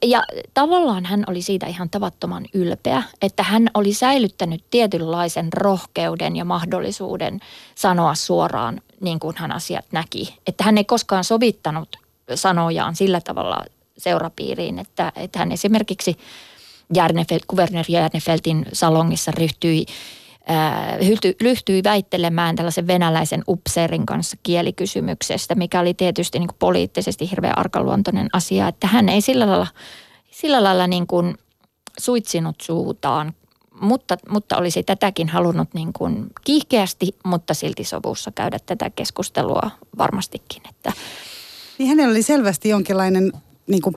ja 0.04 0.24
tavallaan 0.54 1.06
hän 1.06 1.24
oli 1.28 1.42
siitä 1.42 1.68
ihan 1.68 1.90
tavattoman 1.90 2.46
ylpeä, 2.54 3.04
että 3.22 3.44
hän 3.44 3.70
oli 3.74 3.94
säilyttänyt 3.94 4.64
tietynlaisen 4.72 5.54
rohkeuden 5.54 6.36
ja 6.36 6.46
mahdollisuuden 6.46 7.40
sanoa 7.76 8.16
suoraan 8.16 8.82
niin 9.00 9.20
kuin 9.20 9.36
hän 9.38 9.52
asiat 9.52 9.86
näki. 9.92 10.36
Että 10.48 10.64
hän 10.64 10.78
ei 10.78 10.86
koskaan 10.86 11.24
sovittanut 11.24 11.90
sanojaan 12.36 12.96
sillä 12.96 13.22
tavalla 13.22 13.66
seurapiiriin, 13.98 14.80
että, 14.80 15.12
että 15.16 15.40
hän 15.40 15.52
esimerkiksi– 15.52 16.18
Järnefeld, 16.94 17.42
kuvernööri 17.48 17.94
Järnefeltin 17.94 18.66
salongissa 18.74 19.32
ryhtyi 19.32 19.86
lyhtyi 21.42 21.84
väittelemään 21.84 22.56
tällaisen 22.56 22.88
venäläisen 22.88 23.44
upseerin 23.48 24.06
kanssa 24.06 24.38
kielikysymyksestä, 24.44 25.56
mikä 25.56 25.80
oli 25.80 25.94
tietysti 25.94 26.40
niin 26.40 26.50
poliittisesti 26.60 27.30
hirveän 27.32 27.58
arkaluontoinen 27.58 28.30
asia, 28.34 28.68
että 28.68 28.88
hän 28.88 29.10
ei 29.10 29.22
sillä 29.22 29.48
lailla, 29.48 29.68
sillä 30.32 30.64
lailla 30.64 30.88
niin 30.88 31.08
kuin 31.08 31.38
suitsinut 32.00 32.56
suutaan, 32.62 33.34
mutta, 33.82 34.18
mutta 34.30 34.58
olisi 34.58 34.84
tätäkin 34.84 35.30
halunnut 35.30 35.74
niin 35.74 35.94
kuin 35.94 36.28
kiihkeästi, 36.44 37.08
mutta 37.26 37.54
silti 37.54 37.84
sovussa 37.84 38.32
käydä 38.36 38.60
tätä 38.66 38.90
keskustelua 38.90 39.72
varmastikin. 39.98 40.62
Että. 40.70 40.94
Niin 41.78 41.90
hänellä 41.90 42.12
oli 42.12 42.24
selvästi 42.24 42.70
jonkinlainen 42.70 43.32
niin 43.68 43.82
kuin 43.82 43.96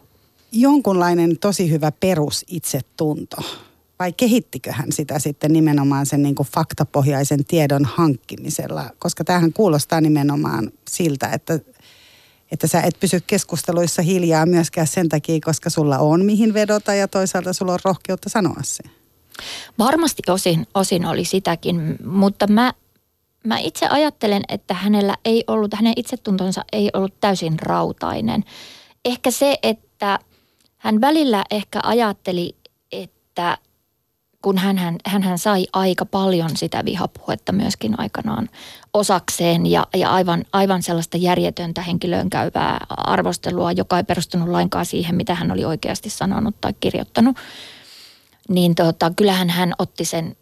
jonkunlainen 0.54 1.38
tosi 1.38 1.70
hyvä 1.70 1.92
perusitsetunto? 2.00 3.37
Vai 3.99 4.12
kehittikö 4.12 4.73
hän 4.73 4.92
sitä 4.92 5.18
sitten 5.18 5.52
nimenomaan 5.52 6.06
sen 6.06 6.23
niin 6.23 6.34
kuin 6.34 6.49
faktapohjaisen 6.54 7.44
tiedon 7.44 7.84
hankkimisella? 7.84 8.90
Koska 8.99 9.25
tähän 9.25 9.52
kuulostaa 9.52 10.00
nimenomaan 10.00 10.70
siltä, 10.90 11.28
että, 11.28 11.61
että 12.52 12.66
sä 12.66 12.80
et 12.80 13.00
pysy 13.00 13.20
keskusteluissa 13.26 14.02
hiljaa 14.02 14.46
myöskään 14.46 14.87
sen 14.87 15.08
takia, 15.08 15.38
koska 15.44 15.70
sulla 15.70 15.99
on 15.99 16.25
mihin 16.25 16.54
vedota 16.54 16.94
ja 16.94 17.08
toisaalta 17.08 17.52
sulla 17.52 17.73
on 17.73 17.78
rohkeutta 17.84 18.28
sanoa 18.28 18.61
se. 18.62 18.82
Varmasti 19.78 20.23
osin, 20.28 20.66
osin 20.75 21.06
oli 21.06 21.25
sitäkin, 21.25 21.96
mutta 22.04 22.46
mä, 22.46 22.73
mä 23.44 23.58
itse 23.58 23.87
ajattelen, 23.87 24.42
että 24.49 24.75
hänellä 24.75 25.16
ei 25.25 25.44
ollut, 25.46 25.75
hänen 25.75 25.92
itsetuntonsa 25.96 26.64
ei 26.73 26.90
ollut 26.92 27.20
täysin 27.20 27.58
rautainen. 27.58 28.44
Ehkä 29.04 29.30
se, 29.30 29.58
että– 29.62 30.18
hän 30.85 31.00
välillä 31.00 31.45
ehkä 31.50 31.81
ajatteli, 31.83 32.57
että 32.93 33.59
kun 34.43 34.59
hän, 34.59 34.99
hän, 35.07 35.38
sai 35.38 35.67
aika 35.73 36.05
paljon 36.05 36.57
sitä 36.57 36.85
vihapuhetta 36.85 37.53
myöskin 37.53 38.00
aikanaan 38.00 38.49
osakseen 38.95 39.67
ja, 39.67 39.87
ja 39.97 40.11
aivan, 40.11 40.45
aivan 40.53 40.83
sellaista 40.83 41.17
järjetöntä 41.17 41.83
henkilöön 41.83 42.31
käyvää 42.31 42.87
arvostelua, 42.88 43.73
joka 43.73 43.97
ei 43.97 44.05
perustunut 44.05 44.49
lainkaan 44.49 44.87
siihen, 44.87 45.17
mitä 45.17 45.35
hän 45.35 45.50
oli 45.50 45.64
oikeasti 45.64 46.11
sanonut 46.11 46.55
tai 46.61 46.75
kirjoittanut, 46.81 47.37
niin 48.49 48.75
tota, 48.75 49.12
kyllähän 49.17 49.50
hän 49.50 49.73
otti 49.79 50.05
sen 50.05 50.37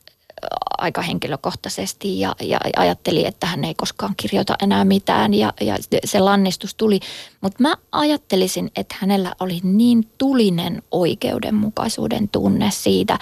aika 0.79 1.03
henkilökohtaisesti 1.03 2.21
ja, 2.21 2.37
ja 2.41 2.59
ajatteli, 2.77 3.27
että 3.27 3.47
hän 3.47 3.65
ei 3.65 3.75
koskaan 3.75 4.15
kirjoita 4.17 4.55
enää 4.63 4.85
mitään 4.85 5.35
ja, 5.35 5.53
ja 5.61 5.77
se 6.05 6.21
lannistus 6.21 6.75
tuli. 6.75 7.01
Mutta 7.41 7.63
mä 7.63 7.75
ajattelisin, 7.93 8.71
että 8.77 8.95
hänellä 8.99 9.35
oli 9.41 9.61
niin 9.63 10.09
tulinen 10.19 10.83
oikeudenmukaisuuden 10.91 12.29
tunne 12.29 12.71
siitä, 12.71 13.19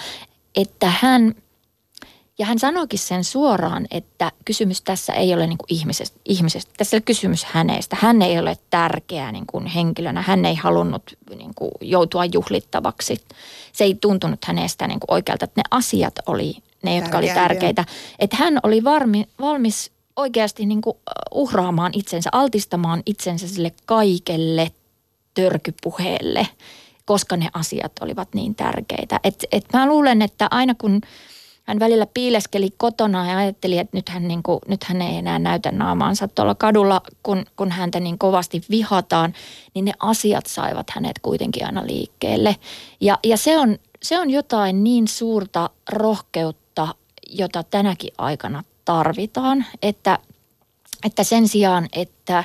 että 0.55 0.93
hän 1.00 1.35
Ja 2.39 2.47
hän 2.47 2.59
sanoikin 2.59 2.99
sen 2.99 3.25
suoraan, 3.25 3.87
että 3.91 4.33
kysymys 4.45 4.83
tässä 4.83 5.12
ei 5.12 5.35
ole 5.35 5.47
niin 5.47 5.59
kuin 5.59 5.77
ihmisestä, 5.77 6.21
ihmisestä. 6.25 6.73
Tässä 6.77 6.97
on 6.97 7.03
kysymys 7.03 7.45
hänestä. 7.45 7.97
Hän 8.00 8.23
ei 8.23 8.39
ole 8.39 8.57
tärkeä 8.71 9.33
niin 9.33 9.47
kuin 9.47 9.67
henkilönä. 9.67 10.23
Hän 10.23 10.45
ei 10.45 10.55
halunnut 10.55 11.03
niin 11.37 11.55
kuin 11.55 11.71
joutua 11.81 12.25
juhlittavaksi. 12.25 13.17
Se 13.73 13.85
ei 13.85 13.95
tuntunut 13.95 14.45
hänestä 14.45 14.87
niin 14.87 15.00
kuin 15.00 15.15
oikealta, 15.15 15.45
että 15.45 15.61
ne 15.61 15.65
asiat 15.71 16.15
oli 16.27 16.57
ne, 16.83 16.97
jotka 16.97 17.11
Tärkeä, 17.11 17.33
oli 17.33 17.41
tärkeitä. 17.41 17.85
Että 18.19 18.37
hän 18.37 18.59
oli 18.63 18.85
varmi, 18.85 19.25
valmis 19.41 19.93
oikeasti 20.17 20.67
niin 20.67 20.81
kuin 20.81 20.97
uhraamaan 21.31 21.93
itsensä, 21.95 22.31
altistamaan 22.33 23.03
itsensä 23.07 23.49
sille 23.49 23.73
kaikelle 23.87 24.71
törkypuheelle, 25.35 26.49
koska 27.05 27.37
ne 27.37 27.49
asiat 27.53 27.93
olivat 28.01 28.29
niin 28.35 28.55
tärkeitä. 28.55 29.21
Et, 29.25 29.45
et 29.53 29.65
mä 29.73 29.87
luulen, 29.87 30.23
että 30.23 30.49
aina 30.51 30.75
kun 30.75 31.01
hän 31.71 31.79
välillä 31.79 32.07
piileskeli 32.15 32.69
kotona 32.77 33.31
ja 33.31 33.39
ajatteli, 33.39 33.79
että 33.79 33.97
nyt 33.97 34.09
hän, 34.09 34.29
niin 34.29 34.43
kuin, 34.43 34.59
nyt 34.69 34.85
hän 34.85 35.03
ei 35.03 35.17
enää 35.17 35.39
näytä 35.39 35.71
naamaansa 35.71 36.29
tuolla 36.29 36.55
kadulla, 36.55 37.03
kun, 37.23 37.45
kun 37.57 37.71
häntä 37.71 38.01
niin 38.01 38.19
kovasti 38.19 38.63
vihataan, 38.71 39.35
niin 39.75 39.85
ne 39.85 39.93
asiat 39.99 40.47
saivat 40.47 40.91
hänet 40.91 41.19
kuitenkin 41.23 41.67
aina 41.67 41.87
liikkeelle. 41.87 42.57
Ja, 43.01 43.19
ja 43.25 43.37
se, 43.37 43.59
on, 43.59 43.79
se 44.03 44.19
on 44.19 44.31
jotain 44.31 44.85
niin 44.85 45.09
suurta 45.09 45.71
rohkeutta, 45.93 46.70
jota 47.31 47.63
tänäkin 47.63 48.13
aikana 48.19 48.65
tarvitaan, 48.85 49.67
että, 49.83 50.19
että 51.05 51.25
sen 51.25 51.49
sijaan, 51.49 51.89
että 51.93 52.45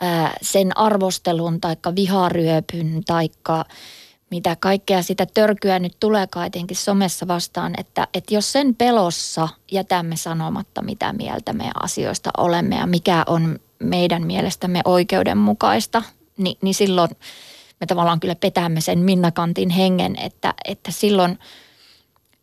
ää, 0.00 0.34
sen 0.42 0.78
arvostelun 0.78 1.60
tai 1.60 1.76
viharyöpyn 1.96 3.02
tai 3.06 3.28
mitä 4.30 4.56
kaikkea 4.60 5.02
sitä 5.02 5.26
törkyä 5.34 5.78
nyt 5.78 5.96
tuleekaan 6.00 6.46
etenkin 6.46 6.76
somessa 6.76 7.28
vastaan, 7.28 7.74
että, 7.80 8.08
että 8.14 8.34
jos 8.34 8.52
sen 8.52 8.74
pelossa 8.74 9.48
jätämme 9.72 10.16
sanomatta, 10.16 10.82
mitä 10.82 11.12
mieltä 11.12 11.52
me 11.52 11.70
asioista 11.82 12.30
olemme 12.38 12.76
ja 12.76 12.86
mikä 12.86 13.24
on 13.26 13.58
meidän 13.78 14.26
mielestämme 14.26 14.80
oikeudenmukaista, 14.84 16.02
niin, 16.36 16.58
niin 16.62 16.74
silloin 16.74 17.10
me 17.80 17.86
tavallaan 17.86 18.20
kyllä 18.20 18.34
petämme 18.34 18.80
sen 18.80 18.98
Minnakantin 18.98 19.70
hengen, 19.70 20.16
että, 20.18 20.54
että 20.64 20.90
silloin– 20.90 21.38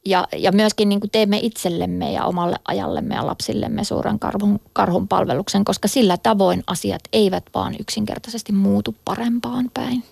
ja, 0.06 0.28
ja 0.38 0.52
myöskin 0.52 0.90
niin 0.90 1.00
kuin 1.00 1.12
teemme 1.12 1.40
itsellemme 1.42 2.12
ja 2.12 2.26
omalle 2.26 2.56
ajallemme 2.68 3.16
ja 3.16 3.28
lapsillemme 3.28 3.84
suuren 3.84 4.20
karhun, 4.20 4.60
karhun 4.74 5.08
palveluksen, 5.08 5.66
koska 5.66 5.88
sillä 5.88 6.18
tavoin 6.18 6.64
asiat 6.68 7.02
eivät 7.14 7.44
vaan 7.54 7.76
yksinkertaisesti 7.80 8.52
muutu 8.52 8.96
parempaan 9.06 9.72
päin. 9.74 10.04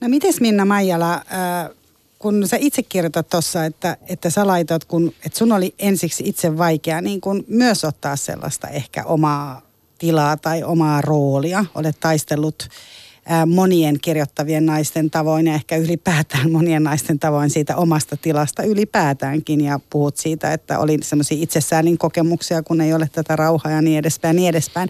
No 0.00 0.08
mites 0.08 0.40
Minna 0.40 0.64
Maijala, 0.64 1.14
äh, 1.14 1.22
kun 2.18 2.48
sä 2.48 2.56
itse 2.60 2.82
kirjoitat 2.82 3.28
tuossa, 3.28 3.64
että, 3.64 3.96
että 4.08 4.30
sä 4.30 4.46
laitat, 4.46 4.84
kun, 4.84 5.12
että 5.26 5.38
sun 5.38 5.52
oli 5.52 5.74
ensiksi 5.78 6.24
itse 6.26 6.58
vaikea 6.58 7.00
niin 7.00 7.20
kun 7.20 7.44
myös 7.48 7.84
ottaa 7.84 8.16
sellaista 8.16 8.68
ehkä 8.68 9.04
omaa 9.04 9.62
tilaa 9.98 10.36
tai 10.36 10.62
omaa 10.62 11.00
roolia. 11.00 11.64
Olet 11.74 12.00
taistellut 12.00 12.68
monien 13.46 14.00
kirjoittavien 14.00 14.66
naisten 14.66 15.10
tavoin 15.10 15.46
ja 15.46 15.54
ehkä 15.54 15.76
ylipäätään 15.76 16.52
monien 16.58 16.82
naisten 16.82 17.18
tavoin 17.18 17.50
siitä 17.50 17.76
omasta 17.76 18.16
tilasta 18.16 18.62
ylipäätäänkin 18.62 19.60
ja 19.60 19.80
puhut 19.90 20.16
siitä, 20.16 20.52
että 20.52 20.78
oli 20.78 20.98
semmoisia 21.02 21.42
itsesäänin 21.42 21.98
kokemuksia, 21.98 22.62
kun 22.62 22.80
ei 22.80 22.94
ole 22.94 23.08
tätä 23.12 23.36
rauhaa 23.36 23.72
ja 23.72 23.82
niin 23.82 23.98
edespäin 23.98 24.36
niin 24.36 24.48
edespäin. 24.48 24.88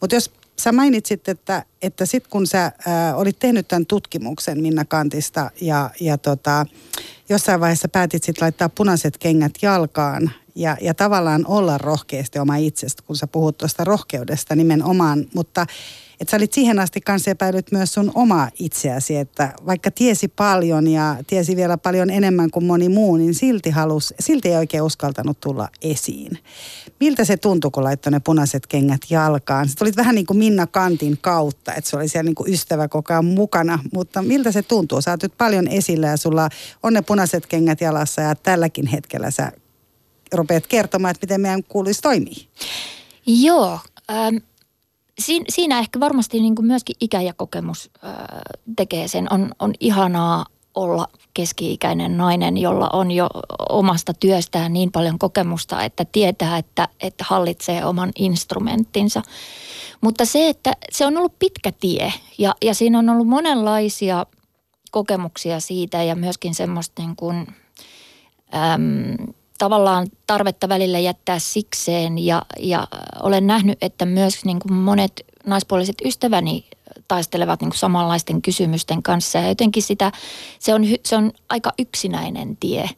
Mutta 0.00 0.16
jos 0.16 0.30
sä 0.58 0.72
mainitsit, 0.72 1.28
että, 1.28 1.64
että 1.82 2.06
sitten 2.06 2.30
kun 2.30 2.46
sä 2.46 2.72
ää, 2.86 3.16
olit 3.16 3.38
tehnyt 3.38 3.68
tämän 3.68 3.86
tutkimuksen 3.86 4.62
Minna 4.62 4.84
Kantista 4.84 5.50
ja, 5.60 5.90
ja 6.00 6.18
tota, 6.18 6.66
jossain 7.28 7.60
vaiheessa 7.60 7.88
päätit 7.88 8.24
sitten 8.24 8.44
laittaa 8.44 8.68
punaiset 8.68 9.18
kengät 9.18 9.52
jalkaan 9.62 10.30
ja, 10.54 10.76
ja 10.80 10.94
tavallaan 10.94 11.44
olla 11.46 11.78
rohkeasti 11.78 12.38
oma 12.38 12.56
itsestä, 12.56 13.02
kun 13.06 13.16
sä 13.16 13.26
puhut 13.26 13.58
tuosta 13.58 13.84
rohkeudesta 13.84 14.56
nimenomaan, 14.56 15.26
mutta 15.34 15.66
että 16.20 16.30
sä 16.30 16.36
olit 16.36 16.52
siihen 16.52 16.78
asti 16.78 17.00
kanssa 17.00 17.30
epäilyt 17.30 17.72
myös 17.72 17.94
sun 17.94 18.12
oma 18.14 18.48
itseäsi, 18.58 19.16
että 19.16 19.52
vaikka 19.66 19.90
tiesi 19.90 20.28
paljon 20.28 20.88
ja 20.88 21.16
tiesi 21.26 21.56
vielä 21.56 21.78
paljon 21.78 22.10
enemmän 22.10 22.50
kuin 22.50 22.64
moni 22.64 22.88
muu, 22.88 23.16
niin 23.16 23.34
silti, 23.34 23.70
halus, 23.70 24.14
silti 24.20 24.48
ei 24.48 24.56
oikein 24.56 24.82
uskaltanut 24.82 25.40
tulla 25.40 25.68
esiin. 25.82 26.38
Miltä 27.00 27.24
se 27.24 27.36
tuntui, 27.36 27.70
kun 27.70 27.84
laittoi 27.84 28.12
ne 28.12 28.20
punaiset 28.20 28.66
kengät 28.66 29.00
jalkaan? 29.10 29.68
Sä 29.68 29.74
tulit 29.78 29.96
vähän 29.96 30.14
niin 30.14 30.26
kuin 30.26 30.36
Minna 30.36 30.66
Kantin 30.66 31.18
kautta, 31.20 31.74
että 31.74 31.90
se 31.90 31.96
oli 31.96 32.08
siellä 32.08 32.28
niin 32.28 32.34
kuin 32.34 32.52
ystävä 32.52 32.88
koko 32.88 33.12
ajan 33.12 33.24
mukana, 33.24 33.78
mutta 33.92 34.22
miltä 34.22 34.52
se 34.52 34.62
tuntuu? 34.62 35.02
Sä 35.02 35.10
oot 35.10 35.22
nyt 35.22 35.38
paljon 35.38 35.68
esillä 35.68 36.06
ja 36.06 36.16
sulla 36.16 36.48
on 36.82 36.92
ne 36.92 37.02
punaiset 37.02 37.46
kengät 37.46 37.80
jalassa 37.80 38.20
ja 38.22 38.34
tälläkin 38.34 38.86
hetkellä 38.86 39.30
sä 39.30 39.52
rupeat 40.32 40.66
kertomaan, 40.66 41.10
että 41.10 41.24
miten 41.24 41.40
meidän 41.40 41.64
kuuluisi 41.64 42.02
toimia. 42.02 42.44
Joo, 43.26 43.80
ähm, 44.10 44.36
siinä, 45.18 45.44
siinä 45.48 45.78
ehkä 45.78 46.00
varmasti 46.00 46.40
niin 46.40 46.54
kuin 46.54 46.66
myöskin 46.66 46.96
ikä 47.00 47.20
ja 47.20 47.34
kokemus 47.34 47.90
äh, 48.04 48.12
tekee 48.76 49.08
sen. 49.08 49.32
On, 49.32 49.50
on 49.58 49.74
ihanaa 49.80 50.46
olla 50.74 51.08
keski-ikäinen 51.34 52.16
nainen, 52.16 52.58
jolla 52.58 52.90
on 52.92 53.10
jo 53.10 53.28
omasta 53.68 54.14
työstään 54.14 54.72
niin 54.72 54.92
paljon 54.92 55.18
kokemusta, 55.18 55.84
että 55.84 56.04
tietää, 56.04 56.58
että, 56.58 56.88
että 57.00 57.24
hallitsee 57.28 57.84
oman 57.84 58.10
instrumenttinsa. 58.18 59.22
Mutta 60.00 60.24
se, 60.24 60.48
että 60.48 60.72
se 60.92 61.06
on 61.06 61.16
ollut 61.16 61.38
pitkä 61.38 61.72
tie 61.80 62.12
ja, 62.38 62.54
ja 62.64 62.74
siinä 62.74 62.98
on 62.98 63.08
ollut 63.08 63.28
monenlaisia 63.28 64.26
kokemuksia 64.90 65.60
siitä 65.60 66.02
ja 66.02 66.16
myöskin 66.16 66.54
semmoista 66.54 67.02
niin 67.02 67.16
kuin, 67.16 67.46
äm, 68.54 69.34
tavallaan 69.58 70.06
tarvetta 70.26 70.68
välillä 70.68 70.98
jättää 70.98 71.38
sikseen 71.38 72.18
ja, 72.18 72.42
ja 72.58 72.88
olen 73.22 73.46
nähnyt, 73.46 73.78
että 73.80 74.06
myös 74.06 74.44
niin 74.44 74.58
kuin 74.58 74.72
monet 74.72 75.24
naispuoliset 75.46 75.96
ystäväni 76.04 76.64
taistelevat 77.08 77.60
niin 77.60 77.70
kuin 77.70 77.78
samanlaisten 77.78 78.42
kysymysten 78.42 79.02
kanssa 79.02 79.38
ja 79.38 79.48
jotenkin 79.48 79.82
sitä, 79.82 80.12
se 80.58 80.74
on, 80.74 80.82
se 81.04 81.16
on 81.16 81.32
aika 81.48 81.72
yksinäinen 81.78 82.56
tie. 82.56 82.90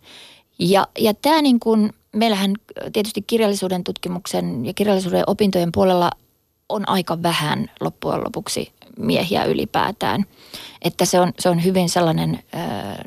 Ja, 0.59 0.87
ja 0.99 1.15
tämä 1.15 1.43
niin 1.43 1.61
kuin, 1.61 1.93
meillähän 2.13 2.55
tietysti 2.93 3.23
kirjallisuuden 3.23 3.85
tutkimuksen 3.85 4.67
ja 4.67 4.75
kirjallisuuden 4.75 5.25
opintojen 5.27 5.73
puolella 5.73 6.11
on 6.69 6.89
aika 6.89 7.23
vähän 7.23 7.71
loppujen 7.81 8.25
lopuksi 8.25 8.73
miehiä 8.99 9.45
ylipäätään. 9.45 10.25
Että 10.83 11.05
se 11.05 11.21
on, 11.21 11.33
se 11.39 11.49
on 11.49 11.65
hyvin 11.65 11.89
sellainen 11.89 12.35
ö, 12.35 12.59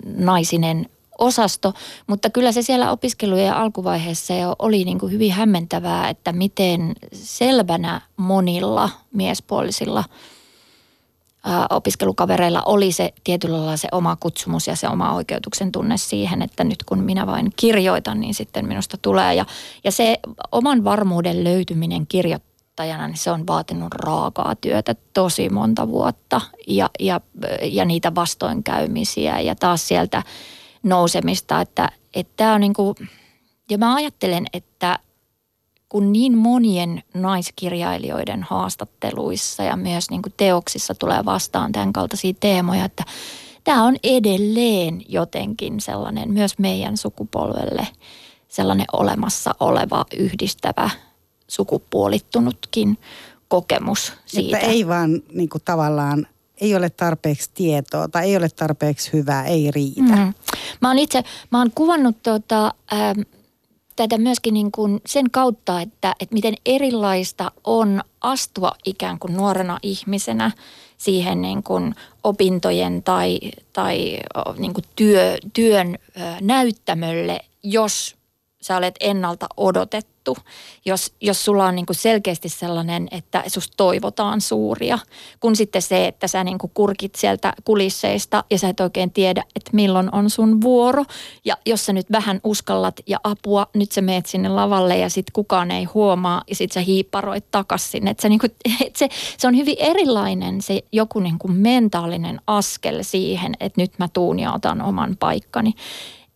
naisinen 0.06 0.90
osasto, 1.20 1.74
mutta 2.08 2.30
kyllä 2.30 2.52
se 2.52 2.62
siellä 2.62 2.92
opiskelujen 2.92 3.54
alkuvaiheessa 3.54 4.34
jo 4.34 4.56
oli 4.60 4.84
niin 4.84 5.00
kuin 5.00 5.12
hyvin 5.12 5.32
hämmentävää, 5.32 6.10
että 6.10 6.32
miten 6.34 6.94
selvänä 7.14 8.02
monilla 8.18 8.90
miespuolisilla 9.14 10.04
opiskelukavereilla 11.70 12.62
oli 12.66 12.92
se 12.92 13.14
tietyllä 13.24 13.58
lailla 13.58 13.78
se 13.78 13.88
oma 13.92 14.16
kutsumus 14.20 14.68
ja 14.68 14.76
se 14.76 14.88
oma 14.88 15.14
oikeutuksen 15.14 15.72
tunne 15.72 15.98
siihen, 15.98 16.42
että 16.42 16.64
nyt 16.64 16.84
kun 16.84 17.04
minä 17.04 17.28
vain 17.28 17.54
kirjoitan, 17.56 18.20
niin 18.20 18.34
sitten 18.34 18.68
minusta 18.68 18.98
tulee. 19.02 19.34
Ja, 19.34 19.46
ja 19.84 19.92
se 19.92 20.20
oman 20.52 20.84
varmuuden 20.84 21.44
löytyminen 21.44 22.08
kirjoittajana, 22.08 23.08
niin 23.08 23.18
se 23.18 23.32
on 23.32 23.48
vaatinut 23.48 23.94
raakaa 23.94 24.56
työtä 24.56 24.96
tosi 25.14 25.50
monta 25.50 25.88
vuotta 25.88 26.42
ja, 26.68 26.90
ja, 27.00 27.22
ja 27.64 27.86
niitä 27.86 28.16
vastoinkäymisiä 28.16 29.40
ja 29.40 29.56
taas 29.56 29.88
sieltä– 29.88 30.24
nousemista. 30.84 31.62
Että, 31.62 31.90
että 32.14 32.34
tämä 32.38 32.54
on 32.54 32.62
niin 32.62 32.74
kuin, 32.74 32.96
ja 33.70 33.78
mä 33.78 33.96
ajattelen, 33.96 34.46
että 34.54 35.00
kun 35.90 36.12
niin 36.12 36.38
monien 36.38 37.04
naiskirjailijoiden 37.14 38.44
haastatteluissa 38.44 39.64
ja 39.64 39.76
myös 39.76 40.10
niin 40.10 40.22
kuin 40.22 40.34
teoksissa 40.38 40.96
tulee 40.96 41.26
vastaan 41.26 41.72
tämän 41.72 41.94
kaltaisia 41.94 42.34
teemoja, 42.40 42.86
että 42.86 43.04
tämä 43.64 43.84
on 43.84 43.96
edelleen 44.04 45.02
jotenkin 45.08 45.82
sellainen 45.82 46.34
myös 46.34 46.60
meidän 46.60 46.98
sukupolvelle 46.98 47.88
sellainen 48.48 48.86
olemassa 48.94 49.56
oleva 49.60 50.06
yhdistävä 50.18 50.90
sukupuolittunutkin 51.48 52.98
kokemus 53.48 54.14
siitä. 54.26 54.58
Että 54.58 54.70
ei 54.70 54.88
vaan 54.88 55.22
niin 55.34 55.50
kuin 55.50 55.62
tavallaan 55.66 56.28
ei 56.62 56.76
ole 56.76 56.90
tarpeeksi 56.90 57.50
tietoa 57.54 58.08
tai 58.08 58.30
ei 58.30 58.38
ole 58.38 58.50
tarpeeksi 58.50 59.14
hyvää, 59.14 59.46
ei 59.46 59.72
riitä. 59.72 60.02
Mm. 60.02 60.34
Mä 60.82 60.88
oon 60.88 61.00
itse, 61.00 61.24
mä 61.52 61.58
oon 61.58 61.72
kuvannut 61.76 62.24
tota, 62.24 62.74
ähm, 62.94 63.22
tätä 63.96 64.18
myöskin 64.18 64.54
niin 64.54 64.72
kuin 64.72 65.02
sen 65.06 65.32
kautta, 65.32 65.82
että, 65.82 66.16
että 66.20 66.34
miten 66.34 66.54
erilaista 66.66 67.52
on 67.64 68.02
astua 68.22 68.72
ikään 68.86 69.20
kuin 69.20 69.34
nuorena 69.34 69.80
ihmisenä 69.84 70.52
siihen 70.98 71.42
niin 71.42 71.64
kuin 71.64 71.96
opintojen 72.24 73.04
tai, 73.04 73.40
tai 73.74 74.20
niin 74.58 74.74
kuin 74.74 74.86
työ, 74.96 75.38
työn 75.54 75.96
näyttämölle, 76.42 77.40
jos 77.64 78.16
sä 78.62 78.78
olet 78.78 78.96
ennalta 79.00 79.48
odotettu 79.58 80.19
onnistu, 80.30 80.50
jos, 80.86 81.14
jos 81.22 81.46
sulla 81.46 81.66
on 81.66 81.76
niin 81.76 81.86
kuin 81.86 81.96
selkeästi 81.96 82.50
sellainen, 82.50 83.08
että 83.12 83.44
susta 83.48 83.74
toivotaan 83.78 84.42
suuria, 84.42 85.00
kun 85.40 85.56
sitten 85.56 85.82
se, 85.82 86.08
että 86.08 86.28
sä 86.28 86.44
niin 86.44 86.58
kuin 86.58 86.72
kurkit 86.74 87.16
sieltä 87.16 87.54
kulisseista 87.66 88.44
ja 88.52 88.58
sä 88.58 88.70
et 88.70 88.80
oikein 88.80 89.12
tiedä, 89.12 89.44
että 89.56 89.72
milloin 89.74 90.10
on 90.16 90.30
sun 90.30 90.62
vuoro. 90.62 91.06
Ja 91.46 91.58
jos 91.66 91.86
sä 91.86 91.94
nyt 91.94 92.12
vähän 92.12 92.40
uskallat 92.44 93.00
ja 93.08 93.20
apua, 93.24 93.68
nyt 93.74 93.92
sä 93.92 94.02
meet 94.02 94.26
sinne 94.26 94.50
lavalle 94.50 94.98
ja 94.98 95.10
sitten 95.10 95.34
kukaan 95.34 95.72
ei 95.72 95.84
huomaa 95.84 96.44
ja 96.50 96.56
sitten 96.56 96.74
sä 96.74 96.86
hiipparoit 96.86 97.46
takas 97.52 97.92
sinne. 97.92 98.12
Että, 98.12 98.30
niin 98.30 98.40
kuin, 98.40 98.52
että 98.86 99.00
se, 99.00 99.10
se 99.38 99.48
on 99.48 99.58
hyvin 99.58 99.76
erilainen 99.80 100.62
se 100.62 100.84
joku 100.92 101.20
niin 101.20 101.40
kuin 101.40 101.54
mentaalinen 101.54 102.42
askel 102.48 103.04
siihen, 103.04 103.54
että 103.60 103.82
nyt 103.82 103.92
mä 104.00 104.08
tuun 104.08 104.40
ja 104.40 104.54
otan 104.54 104.82
oman 104.82 105.18
paikkani 105.20 105.74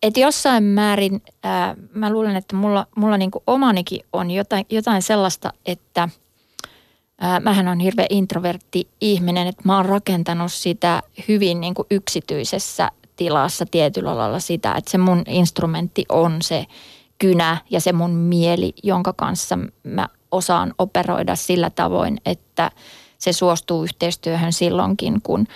että 0.02 0.20
jossain 0.20 0.64
määrin 0.64 1.22
ää, 1.42 1.76
mä 1.94 2.10
luulen, 2.10 2.36
että 2.36 2.56
mulla, 2.56 2.86
mulla 2.96 3.16
niinku 3.16 3.42
omanikin 3.46 4.00
on 4.12 4.30
jotain, 4.30 4.66
jotain 4.70 5.02
sellaista, 5.02 5.52
että 5.66 6.08
ää, 7.20 7.40
mähän 7.40 7.68
on 7.68 7.80
hirveän 7.80 8.08
introvertti 8.10 8.88
ihminen, 9.00 9.46
että 9.46 9.62
mä 9.64 9.76
oon 9.76 9.86
rakentanut 9.86 10.52
sitä 10.52 11.02
hyvin 11.28 11.60
niinku 11.60 11.86
yksityisessä 11.90 12.90
tilassa 13.16 13.66
tietyllä 13.70 14.16
lailla 14.16 14.40
sitä, 14.40 14.74
että 14.74 14.90
se 14.90 14.98
mun 14.98 15.22
instrumentti 15.28 16.04
on 16.08 16.42
se 16.42 16.66
kynä 17.18 17.56
ja 17.70 17.80
se 17.80 17.92
mun 17.92 18.10
mieli, 18.10 18.72
jonka 18.82 19.12
kanssa 19.12 19.58
mä 19.82 20.08
osaan 20.30 20.74
operoida 20.78 21.36
sillä 21.36 21.70
tavoin, 21.70 22.20
että 22.26 22.70
se 23.18 23.32
suostuu 23.32 23.84
yhteistyöhön 23.84 24.52
silloinkin, 24.52 25.22
kun, 25.22 25.46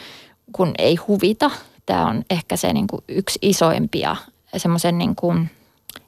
kun 0.53 0.73
ei 0.79 0.97
huvita. 0.97 1.51
Tämä 1.89 2.07
on 2.07 2.23
ehkä 2.31 2.57
se 2.57 2.73
niin 2.73 2.87
kuin 2.87 3.05
yksi 3.09 3.39
isoimpia 3.43 4.17
semmoisen 4.57 4.99
niin 4.99 5.17
kuin, 5.17 5.51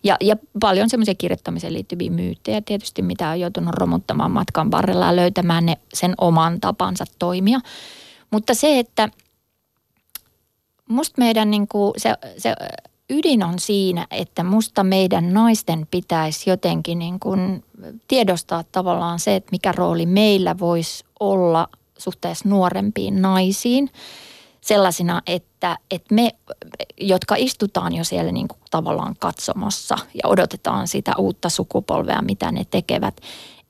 ja, 0.02 0.16
ja 0.20 0.36
paljon 0.60 0.90
semmoisia 0.90 1.14
kirjoittamiseen 1.14 1.72
liittyviä 1.72 2.10
myyttejä 2.10 2.60
tietysti, 2.60 3.02
mitä 3.02 3.30
on 3.30 3.40
joutunut 3.40 3.74
romuttamaan 3.74 4.30
matkan 4.30 4.70
varrella 4.70 5.06
ja 5.06 5.16
löytämään 5.16 5.66
ne, 5.66 5.78
sen 5.94 6.14
oman 6.18 6.60
tapansa 6.60 7.04
toimia. 7.18 7.60
Mutta 8.30 8.54
se, 8.54 8.78
että 8.78 9.08
musta 10.88 11.14
meidän 11.18 11.50
niin 11.50 11.68
kuin 11.68 11.92
se, 11.96 12.14
se 12.38 12.54
ydin 13.10 13.44
on 13.44 13.58
siinä, 13.58 14.06
että 14.10 14.44
musta 14.44 14.84
meidän 14.84 15.34
naisten 15.34 15.86
pitäisi 15.90 16.50
jotenkin 16.50 16.98
niin 16.98 17.20
kuin 17.20 17.64
tiedostaa 18.08 18.64
tavallaan 18.72 19.18
se, 19.18 19.36
että 19.36 19.50
mikä 19.52 19.72
rooli 19.72 20.06
meillä 20.06 20.58
voisi 20.58 21.04
olla 21.20 21.68
suhteessa 21.98 22.48
nuorempiin 22.48 23.22
naisiin– 23.22 23.90
sellaisina, 24.60 25.22
että, 25.26 25.78
että 25.90 26.14
me, 26.14 26.30
jotka 27.00 27.34
istutaan 27.38 27.94
jo 27.94 28.04
siellä 28.04 28.32
niin 28.32 28.48
kuin 28.48 28.58
tavallaan 28.70 29.16
katsomossa 29.18 29.96
ja 30.14 30.28
odotetaan 30.28 30.88
sitä 30.88 31.12
uutta 31.18 31.48
sukupolvea, 31.48 32.22
mitä 32.22 32.52
ne 32.52 32.64
tekevät, 32.70 33.20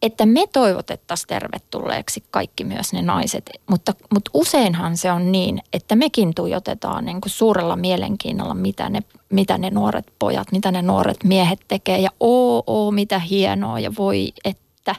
että 0.03 0.27
me 0.27 0.47
toivotettaisiin 0.53 1.29
tervetulleeksi 1.29 2.25
kaikki 2.31 2.65
myös 2.65 2.93
ne 2.93 3.03
naiset. 3.03 3.51
Mutta, 3.71 3.95
mutta 4.15 4.31
useinhan 4.35 4.97
se 4.97 5.13
on 5.13 5.33
niin, 5.33 5.63
että 5.73 5.97
mekin 5.97 6.35
tuijotetaan 6.35 7.05
niin 7.05 7.21
kuin 7.21 7.31
suurella 7.31 7.77
mielenkiinnolla, 7.77 8.55
mitä 8.55 8.89
ne, 8.89 9.03
mitä 9.31 9.59
ne 9.59 9.71
nuoret 9.71 10.07
pojat, 10.19 10.53
mitä 10.53 10.73
ne 10.73 10.83
nuoret 10.83 11.25
miehet 11.25 11.61
tekee. 11.69 11.99
Ja 11.99 12.11
oo, 12.21 12.63
oo, 12.67 12.91
mitä 12.91 13.19
hienoa 13.19 13.81
ja 13.81 13.93
voi, 13.99 14.33
että, 14.45 14.95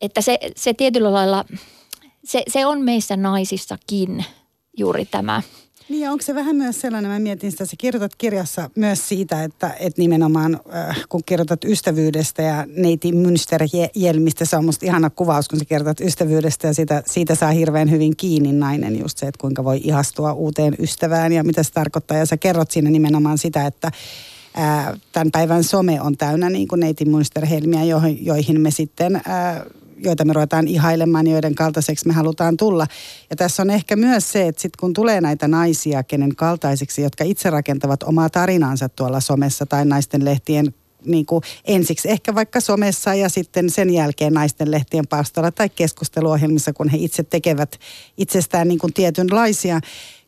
että 0.00 0.20
se, 0.20 0.38
se 0.56 0.74
tietyllä 0.74 1.12
lailla, 1.12 1.44
se, 2.24 2.42
se 2.48 2.66
on 2.66 2.80
meissä 2.80 3.16
naisissakin– 3.16 4.24
juuri 4.78 5.04
tämä. 5.04 5.42
Niin 5.88 6.00
ja 6.00 6.12
onko 6.12 6.22
se 6.22 6.34
vähän 6.34 6.56
myös 6.56 6.80
sellainen, 6.80 7.10
mä 7.10 7.18
mietin 7.18 7.50
sitä, 7.50 7.64
sä 7.64 7.76
kirjoitat 7.78 8.14
kirjassa 8.14 8.70
myös 8.74 9.08
siitä, 9.08 9.44
että, 9.44 9.74
että 9.80 10.02
nimenomaan 10.02 10.60
äh, 10.74 10.96
kun 11.08 11.22
kirjoitat 11.26 11.64
ystävyydestä 11.64 12.42
ja 12.42 12.66
neiti 12.76 13.12
Münster-Jelmistä, 13.12 14.44
se 14.44 14.56
on 14.56 14.64
musta 14.64 14.86
ihana 14.86 15.10
kuvaus, 15.10 15.48
kun 15.48 15.58
sä 15.58 15.64
kirjoitat 15.64 16.00
ystävyydestä 16.00 16.66
ja 16.66 16.74
siitä, 16.74 17.02
siitä 17.06 17.34
saa 17.34 17.50
hirveän 17.50 17.90
hyvin 17.90 18.16
kiinni 18.16 18.52
nainen 18.52 18.98
just 18.98 19.18
se, 19.18 19.26
että 19.26 19.40
kuinka 19.40 19.64
voi 19.64 19.80
ihastua 19.84 20.32
uuteen 20.32 20.74
ystävään 20.78 21.32
ja 21.32 21.44
mitä 21.44 21.62
se 21.62 21.72
tarkoittaa. 21.72 22.16
Ja 22.16 22.26
sä 22.26 22.36
kerrot 22.36 22.70
siinä 22.70 22.90
nimenomaan 22.90 23.38
sitä, 23.38 23.66
että 23.66 23.90
äh, 24.58 25.00
tämän 25.12 25.30
päivän 25.30 25.64
some 25.64 26.00
on 26.00 26.16
täynnä 26.16 26.50
niin 26.50 26.68
kuin 26.68 26.80
neiti 26.80 27.04
Münster-helmiä, 27.04 27.84
joihin, 27.84 28.26
joihin 28.26 28.60
me 28.60 28.70
sitten 28.70 29.16
äh, 29.16 29.22
joita 29.98 30.24
me 30.24 30.32
ruvetaan 30.32 30.68
ihailemaan, 30.68 31.26
joiden 31.26 31.54
kaltaiseksi 31.54 32.06
me 32.06 32.12
halutaan 32.12 32.56
tulla. 32.56 32.86
Ja 33.30 33.36
tässä 33.36 33.62
on 33.62 33.70
ehkä 33.70 33.96
myös 33.96 34.32
se, 34.32 34.48
että 34.48 34.62
sit 34.62 34.76
kun 34.76 34.92
tulee 34.92 35.20
näitä 35.20 35.48
naisia, 35.48 36.02
kenen 36.02 36.36
kaltaiseksi, 36.36 37.02
jotka 37.02 37.24
itse 37.24 37.50
rakentavat 37.50 38.02
omaa 38.02 38.30
tarinaansa 38.30 38.88
tuolla 38.88 39.20
somessa 39.20 39.66
tai 39.66 39.84
naisten 39.84 40.24
lehtien 40.24 40.74
niin 41.04 41.26
kuin 41.26 41.42
ensiksi 41.64 42.10
ehkä 42.10 42.34
vaikka 42.34 42.60
somessa 42.60 43.14
ja 43.14 43.28
sitten 43.28 43.70
sen 43.70 43.90
jälkeen 43.90 44.32
naisten 44.32 44.70
lehtien 44.70 45.06
palstalla 45.06 45.50
tai 45.50 45.68
keskusteluohjelmissa, 45.68 46.72
kun 46.72 46.88
he 46.88 46.98
itse 47.00 47.22
tekevät 47.22 47.78
itsestään 48.16 48.68
niin 48.68 48.78
kuin 48.78 48.92
tietynlaisia. 48.92 49.80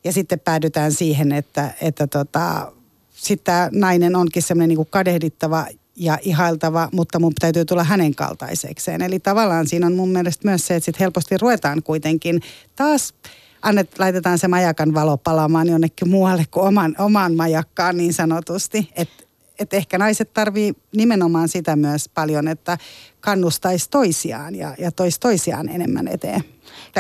Ja 0.05 0.13
sitten 0.13 0.41
päädytään 0.41 0.93
siihen, 0.93 1.33
että, 1.33 1.75
että 1.81 2.07
tota, 2.07 2.73
sitten 3.11 3.55
nainen 3.73 4.17
onkin 4.17 4.43
semmoinen 4.43 4.77
niin 4.77 4.87
kadehdittava 4.91 5.67
ja 5.97 6.19
ihailtava, 6.23 6.89
mutta 6.93 7.19
mun 7.19 7.33
täytyy 7.41 7.65
tulla 7.65 7.85
hänen 7.85 8.15
kaltaisekseen. 8.15 9.03
Eli 9.03 9.21
tavallaan 9.21 9.67
siinä 9.67 9.87
on 9.87 9.95
mun 9.95 10.09
mielestä 10.09 10.49
myös 10.49 10.67
se, 10.67 10.77
että 10.77 10.85
sit 10.85 11.01
helposti 11.01 11.39
ruvetaan 11.39 11.83
kuitenkin 11.83 12.41
taas 12.77 13.15
annet, 13.63 13.99
laitetaan 13.99 14.39
se 14.39 14.49
majakan 14.49 14.95
valo 14.95 15.17
palaamaan 15.17 15.69
jonnekin 15.69 16.09
muualle 16.09 16.45
kuin 16.51 16.67
oman, 16.67 16.95
omaan 16.99 17.35
majakkaan 17.35 17.97
niin 17.97 18.13
sanotusti. 18.13 18.89
Että 18.97 19.25
et 19.61 19.75
ehkä 19.75 19.99
naiset 19.99 20.33
tarvii 20.33 20.73
nimenomaan 20.97 21.49
sitä 21.49 21.77
myös 21.77 22.09
paljon, 22.09 22.49
että 22.49 22.79
kannustaisi 23.21 23.91
toisiaan 23.91 24.55
ja, 24.55 24.75
ja 24.79 24.93
tois 24.93 25.19
toisiaan 25.19 25.69
enemmän 25.69 26.09
eteen. 26.09 26.45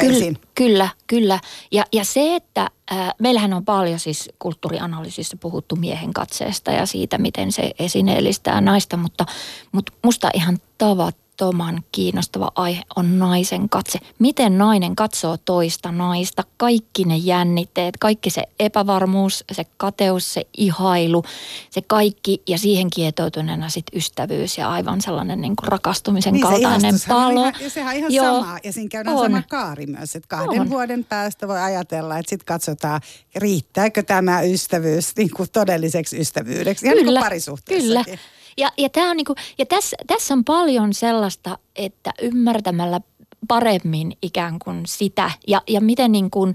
Kyllä, 0.00 0.38
kyllä, 0.54 0.88
kyllä. 1.06 1.40
Ja, 1.72 1.84
ja 1.92 2.04
se, 2.04 2.36
että 2.36 2.70
äh, 2.92 3.14
meillähän 3.18 3.52
on 3.52 3.64
paljon 3.64 3.98
siis 3.98 4.30
kulttuurianalyysissä 4.38 5.36
puhuttu 5.36 5.76
miehen 5.76 6.12
katseesta 6.12 6.70
ja 6.70 6.86
siitä, 6.86 7.18
miten 7.18 7.52
se 7.52 7.70
esineellistää 7.78 8.60
naista, 8.60 8.96
mutta, 8.96 9.26
mutta 9.72 9.92
musta 10.04 10.30
ihan 10.34 10.58
tavat 10.78 11.16
ehdottoman 11.40 11.82
kiinnostava 11.92 12.52
aihe 12.54 12.82
on 12.96 13.18
naisen 13.18 13.68
katse. 13.68 13.98
Miten 14.18 14.58
nainen 14.58 14.96
katsoo 14.96 15.36
toista 15.44 15.92
naista, 15.92 16.44
kaikki 16.56 17.04
ne 17.04 17.16
jännitteet, 17.16 17.96
kaikki 18.00 18.30
se 18.30 18.42
epävarmuus, 18.58 19.44
se 19.52 19.64
kateus, 19.76 20.34
se 20.34 20.46
ihailu, 20.56 21.24
se 21.70 21.82
kaikki 21.86 22.42
ja 22.48 22.58
siihen 22.58 22.90
kietoutuneena 22.90 23.68
sitten 23.68 23.98
ystävyys 23.98 24.58
ja 24.58 24.70
aivan 24.70 25.00
sellainen 25.00 25.40
niin 25.40 25.56
kuin 25.56 25.68
rakastumisen 25.68 26.32
niin, 26.32 26.42
kaltainen 26.42 26.98
se 26.98 27.08
palo. 27.08 27.40
Ihan, 27.40 27.54
ja 27.60 27.70
sehän 27.70 27.92
on 27.92 27.98
ihan 27.98 28.12
Joo, 28.12 28.40
sama 28.40 28.58
ja 28.64 28.72
siinä 28.72 28.88
käydään 28.88 29.16
on. 29.16 29.30
sama 29.30 29.42
kaari 29.48 29.86
myös, 29.86 30.16
että 30.16 30.28
kahden 30.28 30.60
on. 30.60 30.70
vuoden 30.70 31.04
päästä 31.04 31.48
voi 31.48 31.58
ajatella, 31.60 32.18
että 32.18 32.30
sitten 32.30 32.46
katsotaan, 32.46 33.00
riittääkö 33.34 34.02
tämä 34.02 34.42
ystävyys 34.42 35.16
niin 35.16 35.30
kuin 35.30 35.48
todelliseksi 35.52 36.20
ystävyydeksi, 36.20 36.86
ihan 36.86 36.98
kyllä, 36.98 37.10
niin 37.10 37.14
kuin 37.14 37.24
parisuhteessakin. 37.24 38.04
Kyllä. 38.04 38.39
Ja, 38.60 38.72
ja, 38.78 38.88
tää 38.88 39.10
on 39.10 39.16
niinku, 39.16 39.34
ja 39.58 39.66
tässä, 39.66 39.96
tässä 40.06 40.34
on 40.34 40.44
paljon 40.44 40.94
sellaista, 40.94 41.58
että 41.76 42.12
ymmärtämällä 42.22 43.00
paremmin 43.48 44.16
ikään 44.22 44.58
kuin 44.58 44.82
sitä 44.86 45.30
ja, 45.46 45.62
ja 45.68 45.80
miten, 45.80 46.12
niin 46.12 46.30
kuin, 46.30 46.54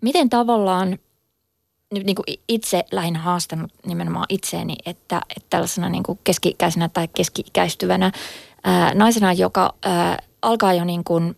miten 0.00 0.28
tavallaan 0.28 0.98
niin 1.90 2.16
kuin 2.16 2.38
itse 2.48 2.84
lähinnä 2.92 3.18
haastanut 3.18 3.72
nimenomaan 3.86 4.26
itseeni, 4.28 4.76
että, 4.86 5.20
että 5.36 5.46
tällaisena 5.50 5.88
niin 5.88 6.02
kuin 6.02 6.18
keski-ikäisenä 6.24 6.88
tai 6.88 7.08
keski-ikäistyvänä 7.08 8.12
ää, 8.64 8.94
naisena, 8.94 9.32
joka 9.32 9.74
ää, 9.82 10.18
alkaa 10.42 10.72
jo 10.72 10.84
niin 10.84 11.04
kuin 11.04 11.36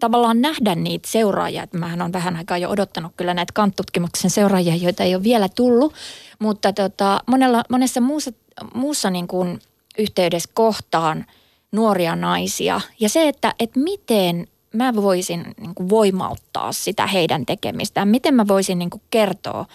tavallaan 0.00 0.40
nähdä 0.40 0.74
niitä 0.74 1.08
seuraajia. 1.08 1.62
Että 1.62 1.78
mähän 1.78 2.02
on 2.02 2.12
vähän 2.12 2.36
aikaa 2.36 2.58
jo 2.58 2.70
odottanut 2.70 3.12
kyllä 3.16 3.34
näitä 3.34 3.52
kanttutkimuksen 3.52 4.30
seuraajia, 4.30 4.76
joita 4.76 5.02
ei 5.02 5.14
ole 5.14 5.22
vielä 5.22 5.48
tullut, 5.48 5.94
mutta 6.38 6.72
tota, 6.72 7.20
monella, 7.26 7.64
monessa 7.70 8.00
muussa 8.00 8.32
muussa 8.74 9.10
niin 9.10 9.28
kuin 9.28 9.60
yhteydessä 9.98 10.50
kohtaan 10.54 11.26
nuoria 11.72 12.16
naisia. 12.16 12.80
Ja 13.00 13.08
se, 13.08 13.28
että, 13.28 13.54
että 13.58 13.80
miten 13.80 14.48
mä 14.72 14.94
voisin 14.94 15.54
niin 15.60 15.74
kuin 15.74 15.88
voimauttaa 15.88 16.72
sitä 16.72 17.06
heidän 17.06 17.46
tekemistään. 17.46 18.08
Miten 18.08 18.34
mä 18.34 18.48
voisin 18.48 18.78
niin 18.78 18.90
kuin 18.90 19.02
kertoa, 19.10 19.66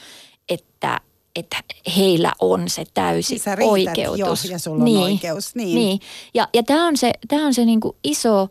että, 0.50 1.02
että 1.36 1.58
heillä 1.98 2.32
on 2.40 2.70
se 2.70 2.86
täysi 2.94 3.38
Sä 3.38 3.58
oikeutus. 3.62 4.46
Jo, 4.46 4.52
ja 4.52 4.60
sulla 4.60 4.84
niin, 4.84 4.98
on 4.98 5.04
oikeus. 5.04 5.56
Niin. 5.56 5.76
niin. 5.76 6.00
Ja, 6.34 6.48
ja 6.54 6.64
tämä 6.64 6.88
on 6.88 6.98
se, 6.98 7.14
tää 7.28 7.40
on 7.40 7.54
se 7.54 7.66
niin 7.66 7.80
kuin 7.80 7.96
iso, 8.04 8.50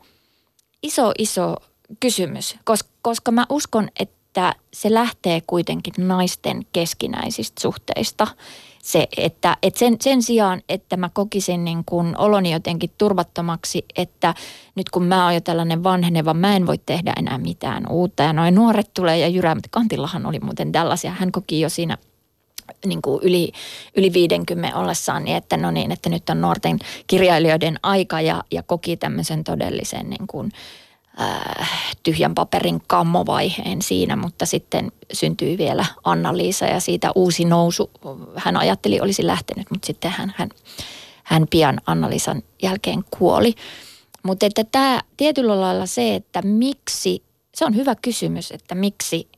iso, 0.83 1.13
iso 1.19 1.57
kysymys, 2.01 2.57
koska, 2.65 2.89
koska 3.03 3.31
mä 3.31 3.47
uskon, 3.49 3.89
että 4.01 4.55
se 4.73 4.95
lähtee 4.95 5.43
kuitenkin 5.47 5.95
naisten 5.99 6.67
keskinäisistä 6.73 7.61
suhteista– 7.61 8.27
se, 8.83 9.09
että, 9.17 9.57
että 9.63 9.79
sen, 9.79 9.97
sen 10.01 10.23
sijaan, 10.23 10.63
että 10.69 10.97
mä 10.97 11.11
kokisin 11.13 11.65
niin 11.65 11.85
kuin 11.87 12.17
oloni 12.19 12.53
jotenkin 12.53 12.91
turvattomaksi, 12.99 13.85
että 13.97 14.35
nyt 14.75 14.91
kun 14.91 15.05
mä 15.05 15.25
oon 15.25 15.35
jo 15.35 15.41
tällainen 15.41 15.85
vanheneva, 15.85 16.35
mä 16.35 16.57
en 16.57 16.67
voi 16.67 16.79
tehdä 16.79 17.13
enää 17.17 17.39
mitään 17.39 17.91
uutta. 17.91 18.23
Ja 18.23 18.33
noin 18.33 18.55
nuoret 18.55 18.91
tulee 18.95 19.19
ja 19.19 19.29
jyrää, 19.29 19.55
mutta 19.55 19.69
Kantillahan 19.71 20.27
oli 20.27 20.41
muuten 20.41 20.73
tällaisia. 20.73 21.11
Hän 21.11 21.33
koki 21.33 21.61
jo 21.61 21.69
siinä 21.69 21.99
niin 22.87 23.03
kuin 23.03 23.21
yli, 23.23 23.53
yli 23.97 24.13
50 24.13 24.77
ollessaan, 24.77 25.25
niin 25.25 25.37
että 25.37 25.57
no 25.57 25.71
niin, 25.71 25.93
että 25.93 26.09
nyt 26.09 26.31
on 26.31 26.41
nuorten 26.41 26.79
kirjailijoiden 27.07 27.79
aika 27.83 28.21
ja, 28.21 28.45
ja 28.51 28.63
koki 28.63 28.97
tämmöisen 28.97 29.45
todellisen 29.45 30.11
niin 30.11 30.27
kuin, 30.27 30.53
äh, 31.21 31.97
tyhjän 32.03 32.35
paperin 32.35 32.83
kammovaiheen 32.87 33.83
siinä, 33.83 34.17
mutta 34.17 34.47
sitten 34.47 34.93
syntyi 35.13 35.59
vielä 35.59 35.85
Anna-Liisa 36.05 36.67
ja 36.67 36.81
siitä 36.81 37.13
uusi 37.15 37.45
nousu. 37.45 37.91
Hän 38.37 38.57
ajatteli, 38.57 39.01
olisi 39.01 39.27
lähtenyt, 39.27 39.71
mutta 39.71 39.87
sitten 39.87 40.11
hän, 40.11 40.35
hän, 40.37 40.49
hän 41.25 41.47
pian 41.51 41.81
Anna-Liisan 41.87 42.43
jälkeen 42.63 43.05
kuoli. 43.19 43.55
Mutta 44.23 44.47
että 44.47 44.65
tämä 44.65 45.01
tietyllä 45.17 45.61
lailla 45.61 45.87
se, 45.87 46.15
että 46.15 46.43
miksi, 46.43 47.23
se 47.55 47.65
on 47.65 47.77
hyvä 47.77 47.95
kysymys, 48.03 48.53
että 48.53 48.75
miksi 48.75 49.29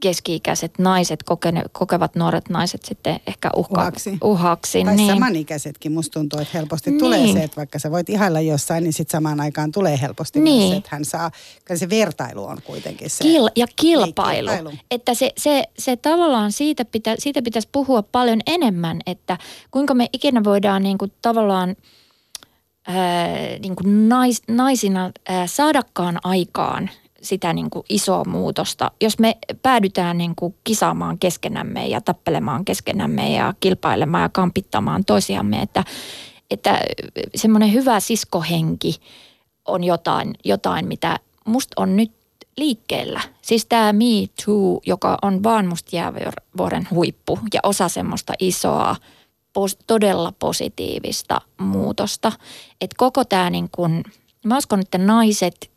keski-ikäiset 0.00 0.78
naiset, 0.78 1.22
kokene, 1.22 1.62
kokevat 1.72 2.14
nuoret 2.16 2.48
naiset 2.48 2.84
sitten 2.84 3.20
ehkä 3.26 3.50
uhka, 3.56 3.82
uhaksi. 3.82 4.18
uhaksi 4.22 4.84
tai 4.84 4.96
niin. 4.96 5.14
samanikäisetkin. 5.14 5.92
Musta 5.92 6.12
tuntuu, 6.20 6.40
että 6.40 6.58
helposti 6.58 6.90
niin. 6.90 7.00
tulee 7.00 7.32
se, 7.32 7.42
että 7.42 7.56
vaikka 7.56 7.78
sä 7.78 7.90
voit 7.90 8.08
ihailla 8.08 8.40
jossain, 8.40 8.84
niin 8.84 8.92
sitten 8.92 9.18
samaan 9.18 9.40
aikaan 9.40 9.72
tulee 9.72 10.00
helposti 10.00 10.40
niin. 10.40 10.68
myös 10.68 10.78
että 10.78 10.88
hän 10.92 11.04
saa, 11.04 11.30
kyllä 11.64 11.78
se 11.78 11.90
vertailu 11.90 12.44
on 12.44 12.58
kuitenkin 12.64 13.10
se. 13.10 13.24
Kil, 13.24 13.48
ja 13.56 13.66
kilpailu. 13.76 14.48
Niin, 14.48 14.58
kilpailu. 14.58 14.78
Että 14.90 15.14
se, 15.14 15.32
se, 15.36 15.64
se 15.78 15.96
tavallaan 15.96 16.52
siitä, 16.52 16.84
pitä, 16.84 17.14
siitä 17.18 17.42
pitäisi 17.42 17.68
puhua 17.72 18.02
paljon 18.02 18.40
enemmän, 18.46 19.00
että 19.06 19.38
kuinka 19.70 19.94
me 19.94 20.08
ikinä 20.12 20.44
voidaan 20.44 20.82
niin 20.82 20.98
kuin 20.98 21.12
tavallaan 21.22 21.76
ää, 22.86 23.36
niin 23.62 23.76
kuin 23.76 24.08
nais, 24.08 24.42
naisina 24.48 25.10
ää, 25.28 25.46
saadakaan 25.46 26.18
aikaan 26.24 26.90
sitä 27.22 27.52
niin 27.52 27.70
kuin 27.70 27.84
isoa 27.88 28.24
muutosta. 28.24 28.90
Jos 29.00 29.18
me 29.18 29.38
päädytään 29.62 30.18
niin 30.18 30.34
kuin 30.36 30.54
kisaamaan 30.64 31.18
keskenämme 31.18 31.86
ja 31.86 32.00
tappelemaan 32.00 32.64
keskenämme 32.64 33.32
ja 33.32 33.54
kilpailemaan 33.60 34.22
ja 34.22 34.28
kampittamaan 34.28 35.04
toisiamme, 35.04 35.62
että, 35.62 35.84
että 36.50 36.80
semmoinen 37.34 37.72
hyvä 37.72 38.00
siskohenki 38.00 38.96
on 39.64 39.84
jotain, 39.84 40.34
jotain, 40.44 40.86
mitä 40.88 41.18
musta 41.44 41.82
on 41.82 41.96
nyt 41.96 42.12
liikkeellä. 42.56 43.20
Siis 43.42 43.66
tämä 43.66 43.92
Me 43.92 44.04
Too, 44.44 44.80
joka 44.86 45.18
on 45.22 45.42
vaan 45.42 45.66
musta 45.66 45.96
jäävuoren 45.96 46.88
huippu 46.90 47.38
ja 47.54 47.60
osa 47.62 47.88
semmoista 47.88 48.32
isoa, 48.38 48.96
pos, 49.52 49.78
todella 49.86 50.32
positiivista 50.38 51.40
muutosta. 51.58 52.32
Että 52.80 52.94
koko 52.98 53.24
tämä 53.24 53.50
niin 53.50 53.68
kuin, 53.72 54.04
mä 54.44 54.58
uskon, 54.58 54.80
että 54.80 54.98
naiset 54.98 55.70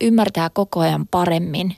ymmärtää 0.00 0.50
koko 0.50 0.80
ajan 0.80 1.06
paremmin, 1.10 1.76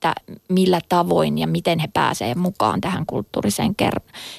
että 0.00 0.14
millä 0.48 0.80
tavoin 0.88 1.38
ja 1.38 1.46
miten 1.46 1.78
he 1.78 1.88
pääsevät 1.92 2.36
mukaan 2.36 2.80
tähän 2.80 3.06
kulttuuriseen 3.06 3.74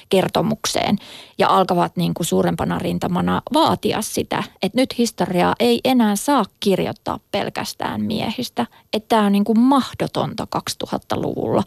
kertomukseen. 0.08 0.98
Ja 1.38 1.48
alkavat 1.48 1.96
niin 1.96 2.14
kuin 2.14 2.26
suurempana 2.26 2.78
rintamana 2.78 3.42
vaatia 3.52 4.02
sitä, 4.02 4.42
että 4.62 4.80
nyt 4.80 4.98
historiaa 4.98 5.54
ei 5.60 5.80
enää 5.84 6.16
saa 6.16 6.44
kirjoittaa 6.60 7.20
pelkästään 7.30 8.00
miehistä. 8.00 8.66
Että 8.92 9.08
tämä 9.08 9.26
on 9.26 9.32
niin 9.32 9.44
kuin 9.44 9.58
mahdotonta 9.58 10.46
2000-luvulla, 10.56 11.62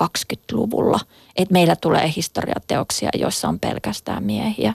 2020-luvulla, 0.00 1.00
että 1.36 1.52
meillä 1.52 1.76
tulee 1.76 2.12
historiateoksia, 2.16 3.10
joissa 3.14 3.48
on 3.48 3.60
pelkästään 3.60 4.24
miehiä. 4.24 4.74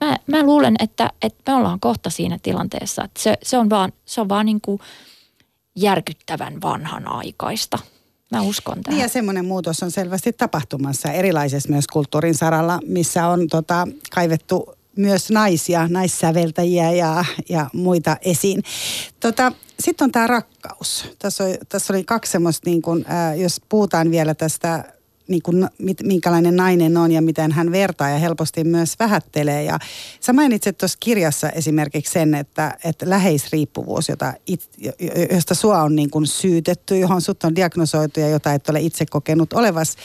Mä, 0.00 0.16
mä 0.26 0.42
luulen, 0.42 0.74
että, 0.78 1.10
että 1.22 1.52
me 1.52 1.58
ollaan 1.58 1.80
kohta 1.80 2.10
siinä 2.10 2.38
tilanteessa, 2.42 3.04
että 3.04 3.22
se, 3.22 3.34
se 3.42 3.58
on 3.58 3.70
vaan, 3.70 3.92
se 4.04 4.20
on 4.20 4.28
vaan 4.28 4.46
niin 4.46 4.60
kuin 4.60 4.80
järkyttävän 5.76 6.60
vanhanaikaista. 6.60 7.78
Mä 8.32 8.42
uskon 8.42 8.82
tähän. 8.82 8.96
Niin 8.96 9.02
ja 9.02 9.08
semmoinen 9.08 9.44
muutos 9.44 9.82
on 9.82 9.90
selvästi 9.90 10.32
tapahtumassa 10.32 11.12
erilaisessa 11.12 11.68
myös 11.68 11.86
kulttuurin 11.86 12.34
saralla, 12.34 12.80
missä 12.86 13.26
on 13.26 13.48
tota, 13.48 13.88
kaivettu 14.14 14.74
myös 14.96 15.30
naisia, 15.30 15.88
naissäveltäjiä 15.88 16.92
ja, 16.92 17.24
ja 17.48 17.70
muita 17.72 18.16
esiin. 18.20 18.62
Tota, 19.20 19.52
Sitten 19.80 20.04
on 20.04 20.12
tämä 20.12 20.26
rakkaus. 20.26 21.04
Tässä, 21.18 21.44
oli, 21.44 21.58
tässä 21.68 21.92
oli 21.92 22.04
kaksi 22.04 22.32
semmoista, 22.32 22.70
niin 22.70 22.82
kun, 22.82 23.04
ää, 23.08 23.34
jos 23.34 23.60
puhutaan 23.68 24.10
vielä 24.10 24.34
tästä 24.34 24.84
niin 25.28 25.42
kuin, 25.42 25.68
minkälainen 26.02 26.56
nainen 26.56 26.96
on 26.96 27.12
ja 27.12 27.22
miten 27.22 27.52
hän 27.52 27.72
vertaa 27.72 28.10
ja 28.10 28.18
helposti 28.18 28.64
myös 28.64 28.98
vähättelee. 28.98 29.64
Ja 29.64 29.78
sä 30.20 30.32
mainitsit 30.32 30.78
tuossa 30.78 30.98
kirjassa 31.00 31.50
esimerkiksi 31.50 32.12
sen, 32.12 32.34
että, 32.34 32.76
että 32.84 33.10
läheisriippuvuus, 33.10 34.08
jota 34.08 34.34
it, 34.46 34.70
josta 35.32 35.54
sua 35.54 35.82
on 35.82 35.96
niin 35.96 36.10
kuin 36.10 36.26
syytetty, 36.26 36.98
johon 36.98 37.20
sut 37.20 37.44
on 37.44 37.56
diagnosoitu 37.56 38.20
ja 38.20 38.28
jota 38.28 38.52
et 38.52 38.68
ole 38.68 38.80
itse 38.80 39.06
kokenut 39.06 39.52
olevas, 39.52 39.96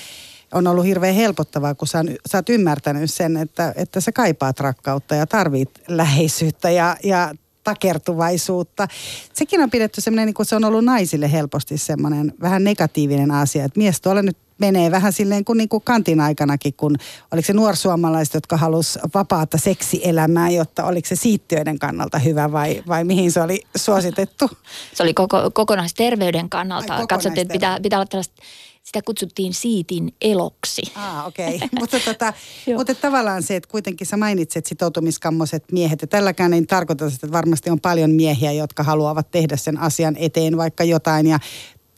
on 0.54 0.68
ollut 0.68 0.86
hirveän 0.86 1.16
helpottavaa, 1.16 1.76
kun 1.76 1.88
sä, 1.88 2.04
sä 2.26 2.38
oot 2.38 2.50
ymmärtänyt 2.50 3.14
sen, 3.14 3.38
että, 3.38 3.74
että 3.76 4.02
sä 4.02 4.12
kaipaat 4.12 4.60
rakkautta 4.60 5.16
ja 5.16 5.28
tarvit 5.28 5.70
läheisyyttä 5.88 6.70
ja, 6.70 6.98
ja 7.04 7.36
takertuvaisuutta. 7.64 8.88
Sekin 9.34 9.62
on 9.62 9.70
pidetty 9.70 10.02
semmoinen, 10.02 10.26
niin 10.26 10.34
kuin 10.34 10.46
se 10.46 10.56
on 10.56 10.66
ollut 10.66 10.86
naisille 10.86 11.32
helposti 11.32 11.78
semmoinen 11.78 12.34
vähän 12.42 12.64
negatiivinen 12.64 13.32
asia, 13.32 13.66
että 13.66 13.78
mies 13.78 14.02
tuolla 14.02 14.22
nyt 14.22 14.38
menee 14.58 14.92
vähän 14.92 15.14
silleen 15.14 15.46
kuin, 15.46 15.58
niin 15.58 15.70
kuin 15.70 15.84
kantin 15.84 16.22
aikanakin, 16.22 16.74
kun 16.74 16.96
oliko 17.32 17.46
se 17.46 17.54
nuorsuomalaiset, 17.54 18.34
jotka 18.34 18.58
halus 18.58 19.00
vapaata 19.14 19.58
seksielämää, 19.58 20.50
jotta 20.50 20.84
oliko 20.84 21.08
se 21.08 21.16
siittiöiden 21.16 21.80
kannalta 21.80 22.20
hyvä 22.20 22.52
vai, 22.52 22.84
vai 22.88 23.04
mihin 23.04 23.32
se 23.32 23.42
oli 23.42 23.62
suositettu? 23.76 24.50
Se 24.94 25.04
oli 25.04 25.14
koko, 25.14 25.52
kokonaisterveyden 25.54 26.50
kannalta. 26.50 27.08
Katsottiin, 27.08 27.42
että 27.42 27.54
pitää, 27.54 27.80
pitää 27.80 28.00
olla 28.00 28.06
tällaista 28.06 28.44
sitä 28.88 29.02
kutsuttiin 29.02 29.54
siitin 29.54 30.16
eloksi. 30.22 30.82
Ah, 30.96 31.28
okei. 31.28 31.56
Okay. 31.56 31.68
mutta, 31.80 32.00
tota, 32.00 32.34
mutta 32.78 32.96
tavallaan 32.96 33.44
se, 33.44 33.56
että 33.56 33.70
kuitenkin 33.70 34.08
sä 34.08 34.18
mainitset 34.18 34.66
sitoutumiskammoiset 34.66 35.64
miehet, 35.72 36.02
ja 36.02 36.08
tälläkään 36.08 36.54
ei 36.54 36.66
tarkoita, 36.66 37.06
että 37.06 37.32
varmasti 37.32 37.70
on 37.70 37.80
paljon 37.80 38.12
miehiä, 38.12 38.52
jotka 38.52 38.84
haluavat 38.84 39.32
tehdä 39.32 39.58
sen 39.58 39.78
asian 39.78 40.16
eteen 40.20 40.58
vaikka 40.58 40.84
jotain, 40.84 41.28
ja 41.28 41.40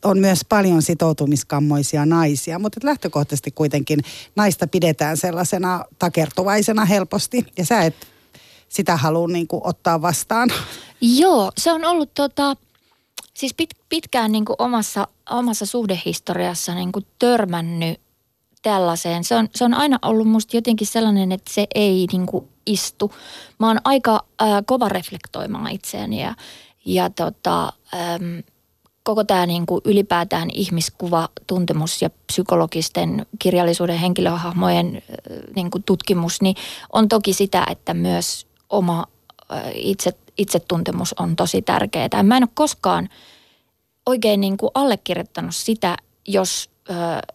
on 0.04 0.20
myös 0.20 0.40
paljon 0.50 0.82
sitoutumiskammoisia 0.82 2.06
naisia, 2.06 2.60
mutta 2.60 2.80
lähtökohtaisesti 2.84 3.52
kuitenkin 3.52 4.00
naista 4.36 4.68
pidetään 4.68 5.18
sellaisena 5.18 5.86
takertuvaisena 6.00 6.86
helposti, 6.86 7.46
ja 7.58 7.66
sä 7.66 7.82
et 7.82 7.96
sitä 8.70 8.98
halua 8.98 9.28
niin 9.28 9.48
kuin 9.48 9.62
ottaa 9.64 10.02
vastaan. 10.02 10.50
Joo, 11.02 11.52
se 11.58 11.72
on 11.72 11.86
ollut 11.86 12.14
tota, 12.14 12.56
siis 13.34 13.54
pit, 13.54 13.70
pitkään 13.90 14.32
niin 14.32 14.46
kuin 14.46 14.56
omassa, 14.60 15.08
omassa 15.30 15.66
suhdehistoriassa 15.66 16.76
niin 16.76 16.92
kuin 16.92 17.06
törmännyt 17.20 18.02
tällaiseen. 18.62 19.24
Se 19.24 19.36
on, 19.36 19.50
se 19.56 19.66
on 19.66 19.74
aina 19.74 20.00
ollut 20.02 20.28
musta 20.28 20.58
jotenkin 20.58 20.88
sellainen, 20.88 21.32
että 21.32 21.54
se 21.54 21.68
ei 21.76 22.08
niin 22.12 22.26
kuin 22.26 22.48
istu. 22.66 23.14
Mä 23.60 23.68
oon 23.68 23.80
aika 23.84 24.26
ää, 24.40 24.64
kova 24.66 24.90
reflektoimaan 24.90 25.72
itseäni 25.72 26.22
ja, 26.22 26.36
ja 26.86 27.10
tota, 27.10 27.74
äm, 27.94 28.44
koko 29.10 29.24
tämä 29.24 29.46
niin 29.46 29.66
kuin 29.66 29.82
ylipäätään 29.86 30.50
ihmiskuva, 30.54 31.30
tuntemus 31.48 32.02
ja 32.02 32.10
psykologisten 32.28 33.26
kirjallisuuden 33.40 33.98
henkilöhahmojen 33.98 35.02
niin 35.56 35.72
kuin 35.72 35.84
tutkimus, 35.84 36.42
niin 36.42 36.56
on 36.94 37.08
toki 37.08 37.34
sitä, 37.34 37.66
että 37.70 37.94
myös 37.94 38.48
oma 38.70 39.06
itse, 39.74 40.14
itsetuntemus 40.38 41.16
on 41.20 41.36
tosi 41.36 41.62
tärkeää. 41.62 42.24
Mä 42.24 42.38
en 42.38 42.44
ole 42.44 42.50
koskaan 42.54 43.10
oikein 44.06 44.42
niin 44.42 44.58
kuin 44.58 44.72
allekirjoittanut 44.74 45.56
sitä, 45.56 45.98
jos 46.28 46.70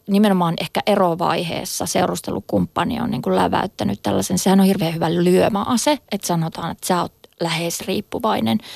nimenomaan 0.08 0.54
ehkä 0.60 0.80
erovaiheessa 0.86 1.86
seurustelukumppani 1.86 3.00
on 3.00 3.10
niin 3.10 3.22
kuin 3.22 3.36
läväyttänyt 3.36 4.02
tällaisen, 4.02 4.38
sehän 4.38 4.60
on 4.60 4.66
hirveän 4.66 4.94
hyvä 4.94 5.14
lyömäase, 5.14 5.98
että 6.12 6.26
sanotaan, 6.26 6.70
että 6.70 6.86
sä 6.86 7.02
oot 7.02 7.12
lähes 7.40 7.80
riippuvainen– 7.80 8.58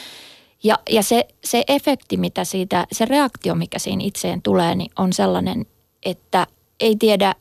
ja, 0.64 0.78
ja 0.90 1.02
se, 1.02 1.28
se 1.44 1.64
efekti, 1.68 2.16
mitä 2.16 2.44
siitä, 2.44 2.86
se 2.92 3.04
reaktio, 3.04 3.54
mikä 3.54 3.78
siinä 3.78 4.04
itseen 4.04 4.42
tulee, 4.42 4.74
niin 4.74 4.90
on 4.98 5.12
sellainen, 5.12 5.66
että 6.02 6.46
ei 6.80 6.96
tiedä 6.96 7.34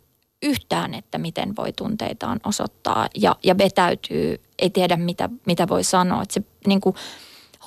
yhtään, 0.44 0.94
että 0.94 1.18
miten 1.18 1.56
voi 1.56 1.74
tunteitaan 1.74 2.40
osoittaa 2.46 3.08
ja, 3.16 3.36
ja 3.44 3.58
vetäytyy, 3.58 4.42
ei 4.60 4.70
tiedä 4.70 4.98
mitä, 4.98 5.30
mitä 5.46 5.68
voi 5.68 5.84
sanoa. 5.84 6.22
Että 6.22 6.34
se 6.34 6.42
niin 6.68 6.82
kuin, 6.82 6.96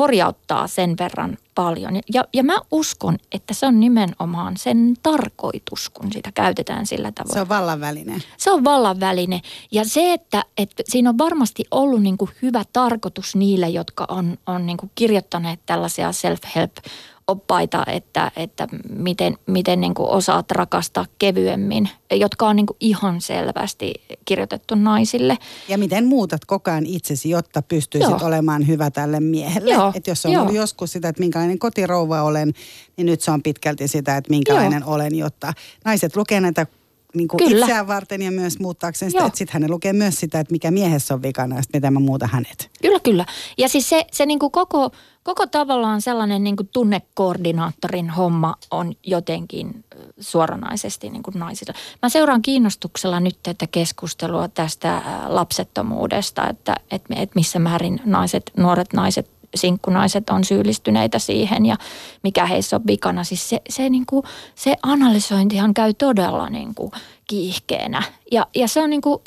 horjauttaa 0.00 0.66
sen 0.66 0.94
verran 0.98 1.38
paljon. 1.54 2.00
Ja, 2.14 2.24
ja 2.34 2.44
mä 2.44 2.58
uskon, 2.70 3.18
että 3.32 3.54
se 3.54 3.66
on 3.66 3.80
nimenomaan 3.80 4.56
sen 4.56 4.94
tarkoitus, 5.02 5.90
kun 5.90 6.12
sitä 6.12 6.32
käytetään 6.34 6.86
sillä 6.86 7.12
tavoin. 7.12 7.34
Se 7.34 7.40
on 7.40 7.48
vallan 7.48 7.80
väline. 7.80 8.18
Se 8.36 8.50
on 8.50 8.64
vallan 8.64 9.00
väline. 9.00 9.40
Ja 9.70 9.84
se, 9.84 10.12
että, 10.12 10.44
että 10.58 10.82
siinä 10.88 11.10
on 11.10 11.18
varmasti 11.18 11.64
ollut 11.70 12.02
niin 12.02 12.18
kuin 12.18 12.30
hyvä 12.42 12.62
tarkoitus 12.72 13.36
niille, 13.36 13.68
jotka 13.68 14.04
on, 14.08 14.38
on 14.46 14.66
niin 14.66 14.76
kuin 14.76 14.90
kirjoittaneet 14.94 15.60
tällaisia 15.66 16.10
self-help 16.10 16.90
oppaita, 17.30 17.84
että, 17.86 18.32
että 18.36 18.68
miten, 18.88 19.36
miten 19.46 19.80
niin 19.80 19.94
kuin 19.94 20.08
osaat 20.08 20.50
rakastaa 20.50 21.06
kevyemmin, 21.18 21.88
jotka 22.10 22.48
on 22.48 22.56
niin 22.56 22.66
kuin 22.66 22.76
ihan 22.80 23.20
selvästi 23.20 23.94
kirjoitettu 24.24 24.74
naisille. 24.74 25.38
Ja 25.68 25.78
miten 25.78 26.06
muutat 26.06 26.44
koko 26.44 26.70
ajan 26.70 26.86
itsesi, 26.86 27.30
jotta 27.30 27.62
pystyisit 27.62 28.10
Joo. 28.10 28.26
olemaan 28.28 28.66
hyvä 28.66 28.90
tälle 28.90 29.20
miehelle. 29.20 29.70
Joo. 29.70 29.92
Että 29.94 30.10
jos 30.10 30.26
on 30.26 30.32
Joo. 30.32 30.42
ollut 30.42 30.56
joskus 30.56 30.92
sitä, 30.92 31.08
että 31.08 31.20
minkälainen 31.20 31.58
kotirouva 31.58 32.22
olen, 32.22 32.52
niin 32.96 33.06
nyt 33.06 33.20
se 33.20 33.30
on 33.30 33.42
pitkälti 33.42 33.88
sitä, 33.88 34.16
että 34.16 34.30
minkälainen 34.30 34.80
Joo. 34.80 34.94
olen, 34.94 35.14
jotta 35.14 35.52
naiset 35.84 36.16
lukee 36.16 36.40
näitä 36.40 36.66
niin 37.14 37.28
kuin 37.28 37.52
itseään 37.52 37.86
varten 37.86 38.22
ja 38.22 38.30
myös 38.30 38.58
muuttaakseen 38.58 39.10
sitä, 39.10 39.20
Joo. 39.20 39.26
että 39.26 39.38
sitten 39.38 39.52
hänen 39.52 39.70
lukee 39.70 39.92
myös 39.92 40.20
sitä, 40.20 40.40
että 40.40 40.52
mikä 40.52 40.70
miehessä 40.70 41.14
on 41.14 41.22
vikana 41.22 41.56
ja 41.56 41.62
miten 41.72 41.92
mä 41.92 42.00
muuta 42.00 42.26
hänet. 42.26 42.70
Kyllä, 42.82 43.00
kyllä. 43.00 43.26
Ja 43.58 43.68
siis 43.68 43.88
se, 43.88 44.04
se 44.12 44.26
niin 44.26 44.38
kuin 44.38 44.52
koko, 44.52 44.90
koko 45.22 45.46
tavallaan 45.46 46.02
sellainen 46.02 46.44
niin 46.44 46.56
kuin 46.56 46.68
tunnekoordinaattorin 46.72 48.10
homma 48.10 48.54
on 48.70 48.92
jotenkin 49.06 49.84
suoranaisesti 50.20 51.10
niin 51.10 51.22
kuin 51.22 51.38
naisilla. 51.38 51.74
Mä 52.02 52.08
seuraan 52.08 52.42
kiinnostuksella 52.42 53.20
nyt 53.20 53.38
tätä 53.42 53.66
keskustelua 53.66 54.48
tästä 54.48 55.02
lapsettomuudesta, 55.26 56.48
että, 56.48 56.76
että, 56.90 57.14
että 57.16 57.34
missä 57.34 57.58
määrin 57.58 58.00
naiset, 58.04 58.50
nuoret 58.56 58.92
naiset 58.92 59.39
sinkkunaiset 59.54 60.30
on 60.30 60.44
syyllistyneitä 60.44 61.18
siihen 61.18 61.66
ja 61.66 61.76
mikä 62.22 62.46
heissä 62.46 62.76
on 62.76 62.86
vikana. 62.86 63.24
Siis 63.24 63.48
se, 63.48 63.62
se, 63.68 63.90
niin 63.90 64.06
kuin, 64.06 64.22
se 64.54 64.76
analysointihan 64.82 65.74
käy 65.74 65.94
todella 65.94 66.50
niin 66.50 66.74
kuin 66.74 66.90
kiihkeänä. 67.26 68.02
Ja, 68.32 68.46
ja 68.54 68.68
se 68.68 68.80
on, 68.80 68.90
niin 68.90 69.00
kuin, 69.00 69.18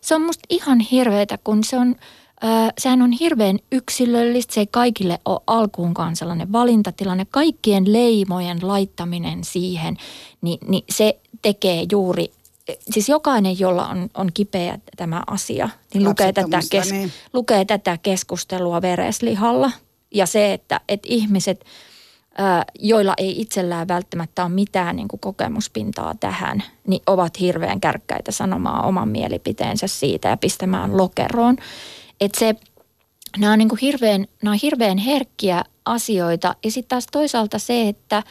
se 0.00 0.14
on 0.14 0.22
musta 0.22 0.46
ihan 0.50 0.80
hirveetä, 0.80 1.38
kun 1.44 1.64
se 1.64 1.78
on, 1.78 1.96
sehän 2.78 3.02
on 3.02 3.12
hirveän 3.12 3.58
yksilöllistä. 3.72 4.54
Se 4.54 4.60
ei 4.60 4.68
kaikille 4.70 5.18
ole 5.24 5.40
alkuunkaan 5.46 6.16
sellainen 6.16 6.52
valintatilanne. 6.52 7.26
Kaikkien 7.30 7.92
leimojen 7.92 8.58
laittaminen 8.62 9.44
siihen, 9.44 9.96
niin, 10.42 10.58
niin 10.68 10.84
se 10.90 11.20
tekee 11.42 11.86
juuri 11.92 12.32
siis 12.90 13.08
jokainen, 13.08 13.58
jolla 13.58 13.88
on, 13.88 14.10
on 14.14 14.30
kipeä 14.34 14.78
tämä 14.96 15.22
asia, 15.26 15.68
niin 15.94 16.04
lukee 16.04 16.32
tätä, 16.32 16.60
kes, 16.70 16.92
niin. 16.92 17.12
lukee 17.32 17.64
tätä 17.64 17.98
keskustelua 18.02 18.82
vereslihalla. 18.82 19.70
Ja 20.14 20.26
se, 20.26 20.52
että, 20.52 20.80
että 20.88 21.08
ihmiset, 21.10 21.64
joilla 22.78 23.14
ei 23.16 23.40
itsellään 23.40 23.88
välttämättä 23.88 24.44
ole 24.44 24.52
mitään 24.52 24.96
niin 24.96 25.08
kuin 25.08 25.20
kokemuspintaa 25.20 26.14
tähän, 26.20 26.62
niin 26.86 27.02
ovat 27.06 27.40
hirveän 27.40 27.80
kärkkäitä 27.80 28.32
sanomaan 28.32 28.84
oman 28.84 29.08
mielipiteensä 29.08 29.86
siitä 29.86 30.28
ja 30.28 30.36
pistämään 30.36 30.96
lokeroon. 30.96 31.56
Että 32.20 32.38
se, 32.38 32.54
nämä 33.38 33.52
on, 33.52 33.58
niin 33.58 33.68
kuin 33.68 33.78
hirveän, 33.82 34.26
nämä 34.42 34.52
on 34.52 34.58
hirveän 34.62 34.98
herkkiä 34.98 35.64
asioita. 35.84 36.54
Ja 36.64 36.70
sitten 36.70 36.88
taas 36.88 37.06
toisaalta 37.12 37.58
se, 37.58 37.88
että, 37.88 38.22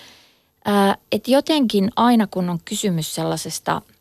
että 1.11 1.31
jotenkin 1.31 1.91
aina 1.95 2.27
kun 2.27 2.49
on 2.49 2.59
kysymys 2.65 3.15
sellaisesta– 3.15 3.81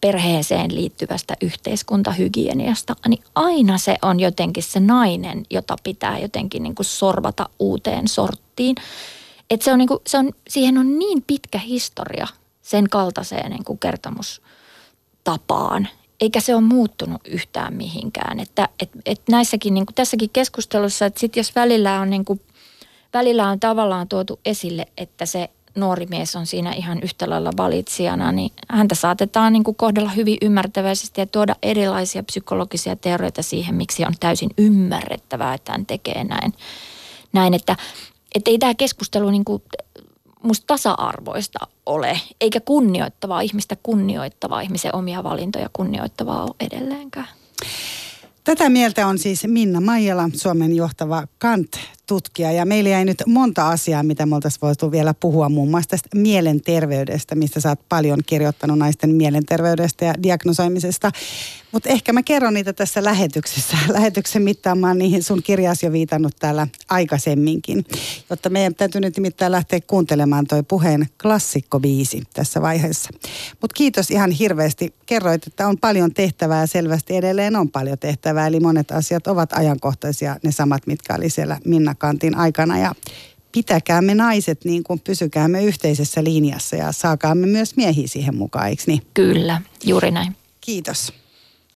perheeseen 0.00 0.74
liittyvästä 0.74 1.34
yhteiskuntahygieniasta, 1.42 2.96
niin 3.08 3.24
aina 3.34 3.78
se 3.78 3.96
on 4.02 4.20
jotenkin 4.20 4.62
se 4.62 4.80
nainen, 4.80 5.46
jota 5.50 5.76
pitää 5.82 6.18
jotenkin 6.18 6.62
niin 6.62 6.74
kuin 6.74 6.86
sorvata 6.86 7.48
uuteen 7.58 8.08
sorttiin. 8.08 8.76
Et 9.50 9.62
se 9.62 9.72
on 9.72 9.78
niin 9.78 9.88
kuin, 9.88 10.00
se 10.06 10.18
on, 10.18 10.32
siihen 10.48 10.78
on 10.78 10.98
niin 10.98 11.24
pitkä 11.26 11.58
historia 11.58 12.26
sen 12.62 12.90
kaltaiseen 12.90 13.50
niin 13.50 13.64
kuin 13.64 13.78
kertomustapaan, 13.78 15.88
eikä 16.20 16.40
se 16.40 16.54
ole 16.54 16.62
muuttunut 16.62 17.28
yhtään 17.28 17.74
mihinkään. 17.74 18.40
Että 18.40 18.68
et, 18.80 18.90
et 19.06 19.20
näissäkin, 19.30 19.74
niin 19.74 19.86
kuin 19.86 19.94
tässäkin 19.94 20.30
keskustelussa, 20.30 21.06
että 21.06 21.20
sit 21.20 21.36
jos 21.36 21.54
välillä 21.54 22.00
on, 22.00 22.10
niin 22.10 22.24
kuin, 22.24 22.40
välillä 23.14 23.48
on 23.48 23.60
tavallaan 23.60 24.08
tuotu 24.08 24.40
esille, 24.44 24.86
että 24.96 25.26
se 25.26 25.50
nuori 25.74 26.06
mies 26.06 26.36
on 26.36 26.46
siinä 26.46 26.72
ihan 26.72 26.98
yhtä 27.02 27.30
lailla 27.30 27.50
valitsijana, 27.56 28.32
niin 28.32 28.52
häntä 28.68 28.94
saatetaan 28.94 29.52
niin 29.52 29.64
kuin 29.64 29.76
kohdella 29.76 30.10
hyvin 30.10 30.38
ymmärtäväisesti 30.42 31.20
ja 31.20 31.26
tuoda 31.26 31.56
erilaisia 31.62 32.22
psykologisia 32.22 32.96
teorioita 32.96 33.42
siihen, 33.42 33.74
miksi 33.74 34.04
on 34.04 34.14
täysin 34.20 34.50
ymmärrettävää, 34.58 35.54
että 35.54 35.72
hän 35.72 35.86
tekee 35.86 36.24
näin. 36.24 36.52
näin 37.32 37.54
että, 37.54 37.76
että 38.34 38.50
ei 38.50 38.58
tämä 38.58 38.74
keskustelu 38.74 39.30
niin 39.30 39.44
kuin 39.44 39.62
musta 40.42 40.64
tasa-arvoista 40.66 41.58
ole, 41.86 42.20
eikä 42.40 42.60
kunnioittavaa 42.60 43.40
ihmistä 43.40 43.76
kunnioittavaa, 43.82 44.60
ihmisen 44.60 44.94
omia 44.94 45.24
valintoja 45.24 45.70
kunnioittavaa 45.72 46.44
ole 46.44 46.54
edelleenkään. 46.60 47.28
Tätä 48.44 48.68
mieltä 48.68 49.06
on 49.06 49.18
siis 49.18 49.44
Minna 49.46 49.80
Maijala, 49.80 50.30
Suomen 50.34 50.76
johtava 50.76 51.26
Kant-tutkija. 52.06 52.52
Ja 52.52 52.66
meillä 52.66 52.90
jäi 52.90 53.04
nyt 53.04 53.22
monta 53.26 53.68
asiaa, 53.68 54.02
mitä 54.02 54.26
me 54.26 54.34
oltaisiin 54.34 54.60
voitu 54.60 54.90
vielä 54.90 55.14
puhua. 55.14 55.48
Muun 55.48 55.70
muassa 55.70 55.88
tästä 55.88 56.08
mielenterveydestä, 56.14 57.34
mistä 57.34 57.60
sä 57.60 57.68
oot 57.68 57.88
paljon 57.88 58.18
kirjoittanut 58.26 58.78
naisten 58.78 59.10
mielenterveydestä 59.10 60.04
ja 60.04 60.14
diagnosoimisesta. 60.22 61.10
Mutta 61.72 61.88
ehkä 61.88 62.12
mä 62.12 62.22
kerron 62.22 62.54
niitä 62.54 62.72
tässä 62.72 63.04
lähetyksessä. 63.04 63.76
Lähetyksen 63.92 64.42
mittaan 64.42 64.78
mä 64.78 64.88
oon 64.88 64.98
niihin 64.98 65.22
sun 65.22 65.42
kirjaasi 65.42 65.86
jo 65.86 65.92
viitannut 65.92 66.36
täällä 66.38 66.66
aikaisemminkin. 66.90 67.84
Jotta 68.30 68.50
meidän 68.50 68.74
täytyy 68.74 69.00
nyt 69.00 69.16
nimittäin 69.16 69.52
lähteä 69.52 69.80
kuuntelemaan 69.86 70.46
toi 70.46 70.62
puheen 70.62 71.08
klassikkobiisi 71.22 72.22
tässä 72.34 72.62
vaiheessa. 72.62 73.10
Mutta 73.60 73.74
kiitos 73.74 74.10
ihan 74.10 74.30
hirveästi. 74.30 74.94
Kerroit, 75.06 75.46
että 75.46 75.68
on 75.68 75.78
paljon 75.78 76.14
tehtävää 76.14 76.60
ja 76.60 76.66
selvästi 76.66 77.16
edelleen 77.16 77.56
on 77.56 77.70
paljon 77.70 77.98
tehtävää. 77.98 78.46
Eli 78.46 78.60
monet 78.60 78.90
asiat 78.90 79.26
ovat 79.26 79.52
ajankohtaisia, 79.52 80.36
ne 80.42 80.52
samat, 80.52 80.86
mitkä 80.86 81.14
oli 81.14 81.30
siellä 81.30 81.58
Minna 81.64 81.93
Kantin 81.98 82.36
aikana. 82.36 82.78
Ja 82.78 82.94
pitäkäämme 83.52 84.14
naiset 84.14 84.64
niin 84.64 84.84
kuin 84.84 85.00
pysykäämme 85.00 85.64
yhteisessä 85.64 86.24
linjassa 86.24 86.76
ja 86.76 86.92
saakaamme 86.92 87.46
myös 87.46 87.76
miehiä 87.76 88.06
siihen 88.06 88.36
mukaan, 88.36 88.68
eikö 88.68 88.82
niin? 88.86 89.02
Kyllä, 89.14 89.60
juuri 89.84 90.10
näin. 90.10 90.36
Kiitos. 90.60 91.23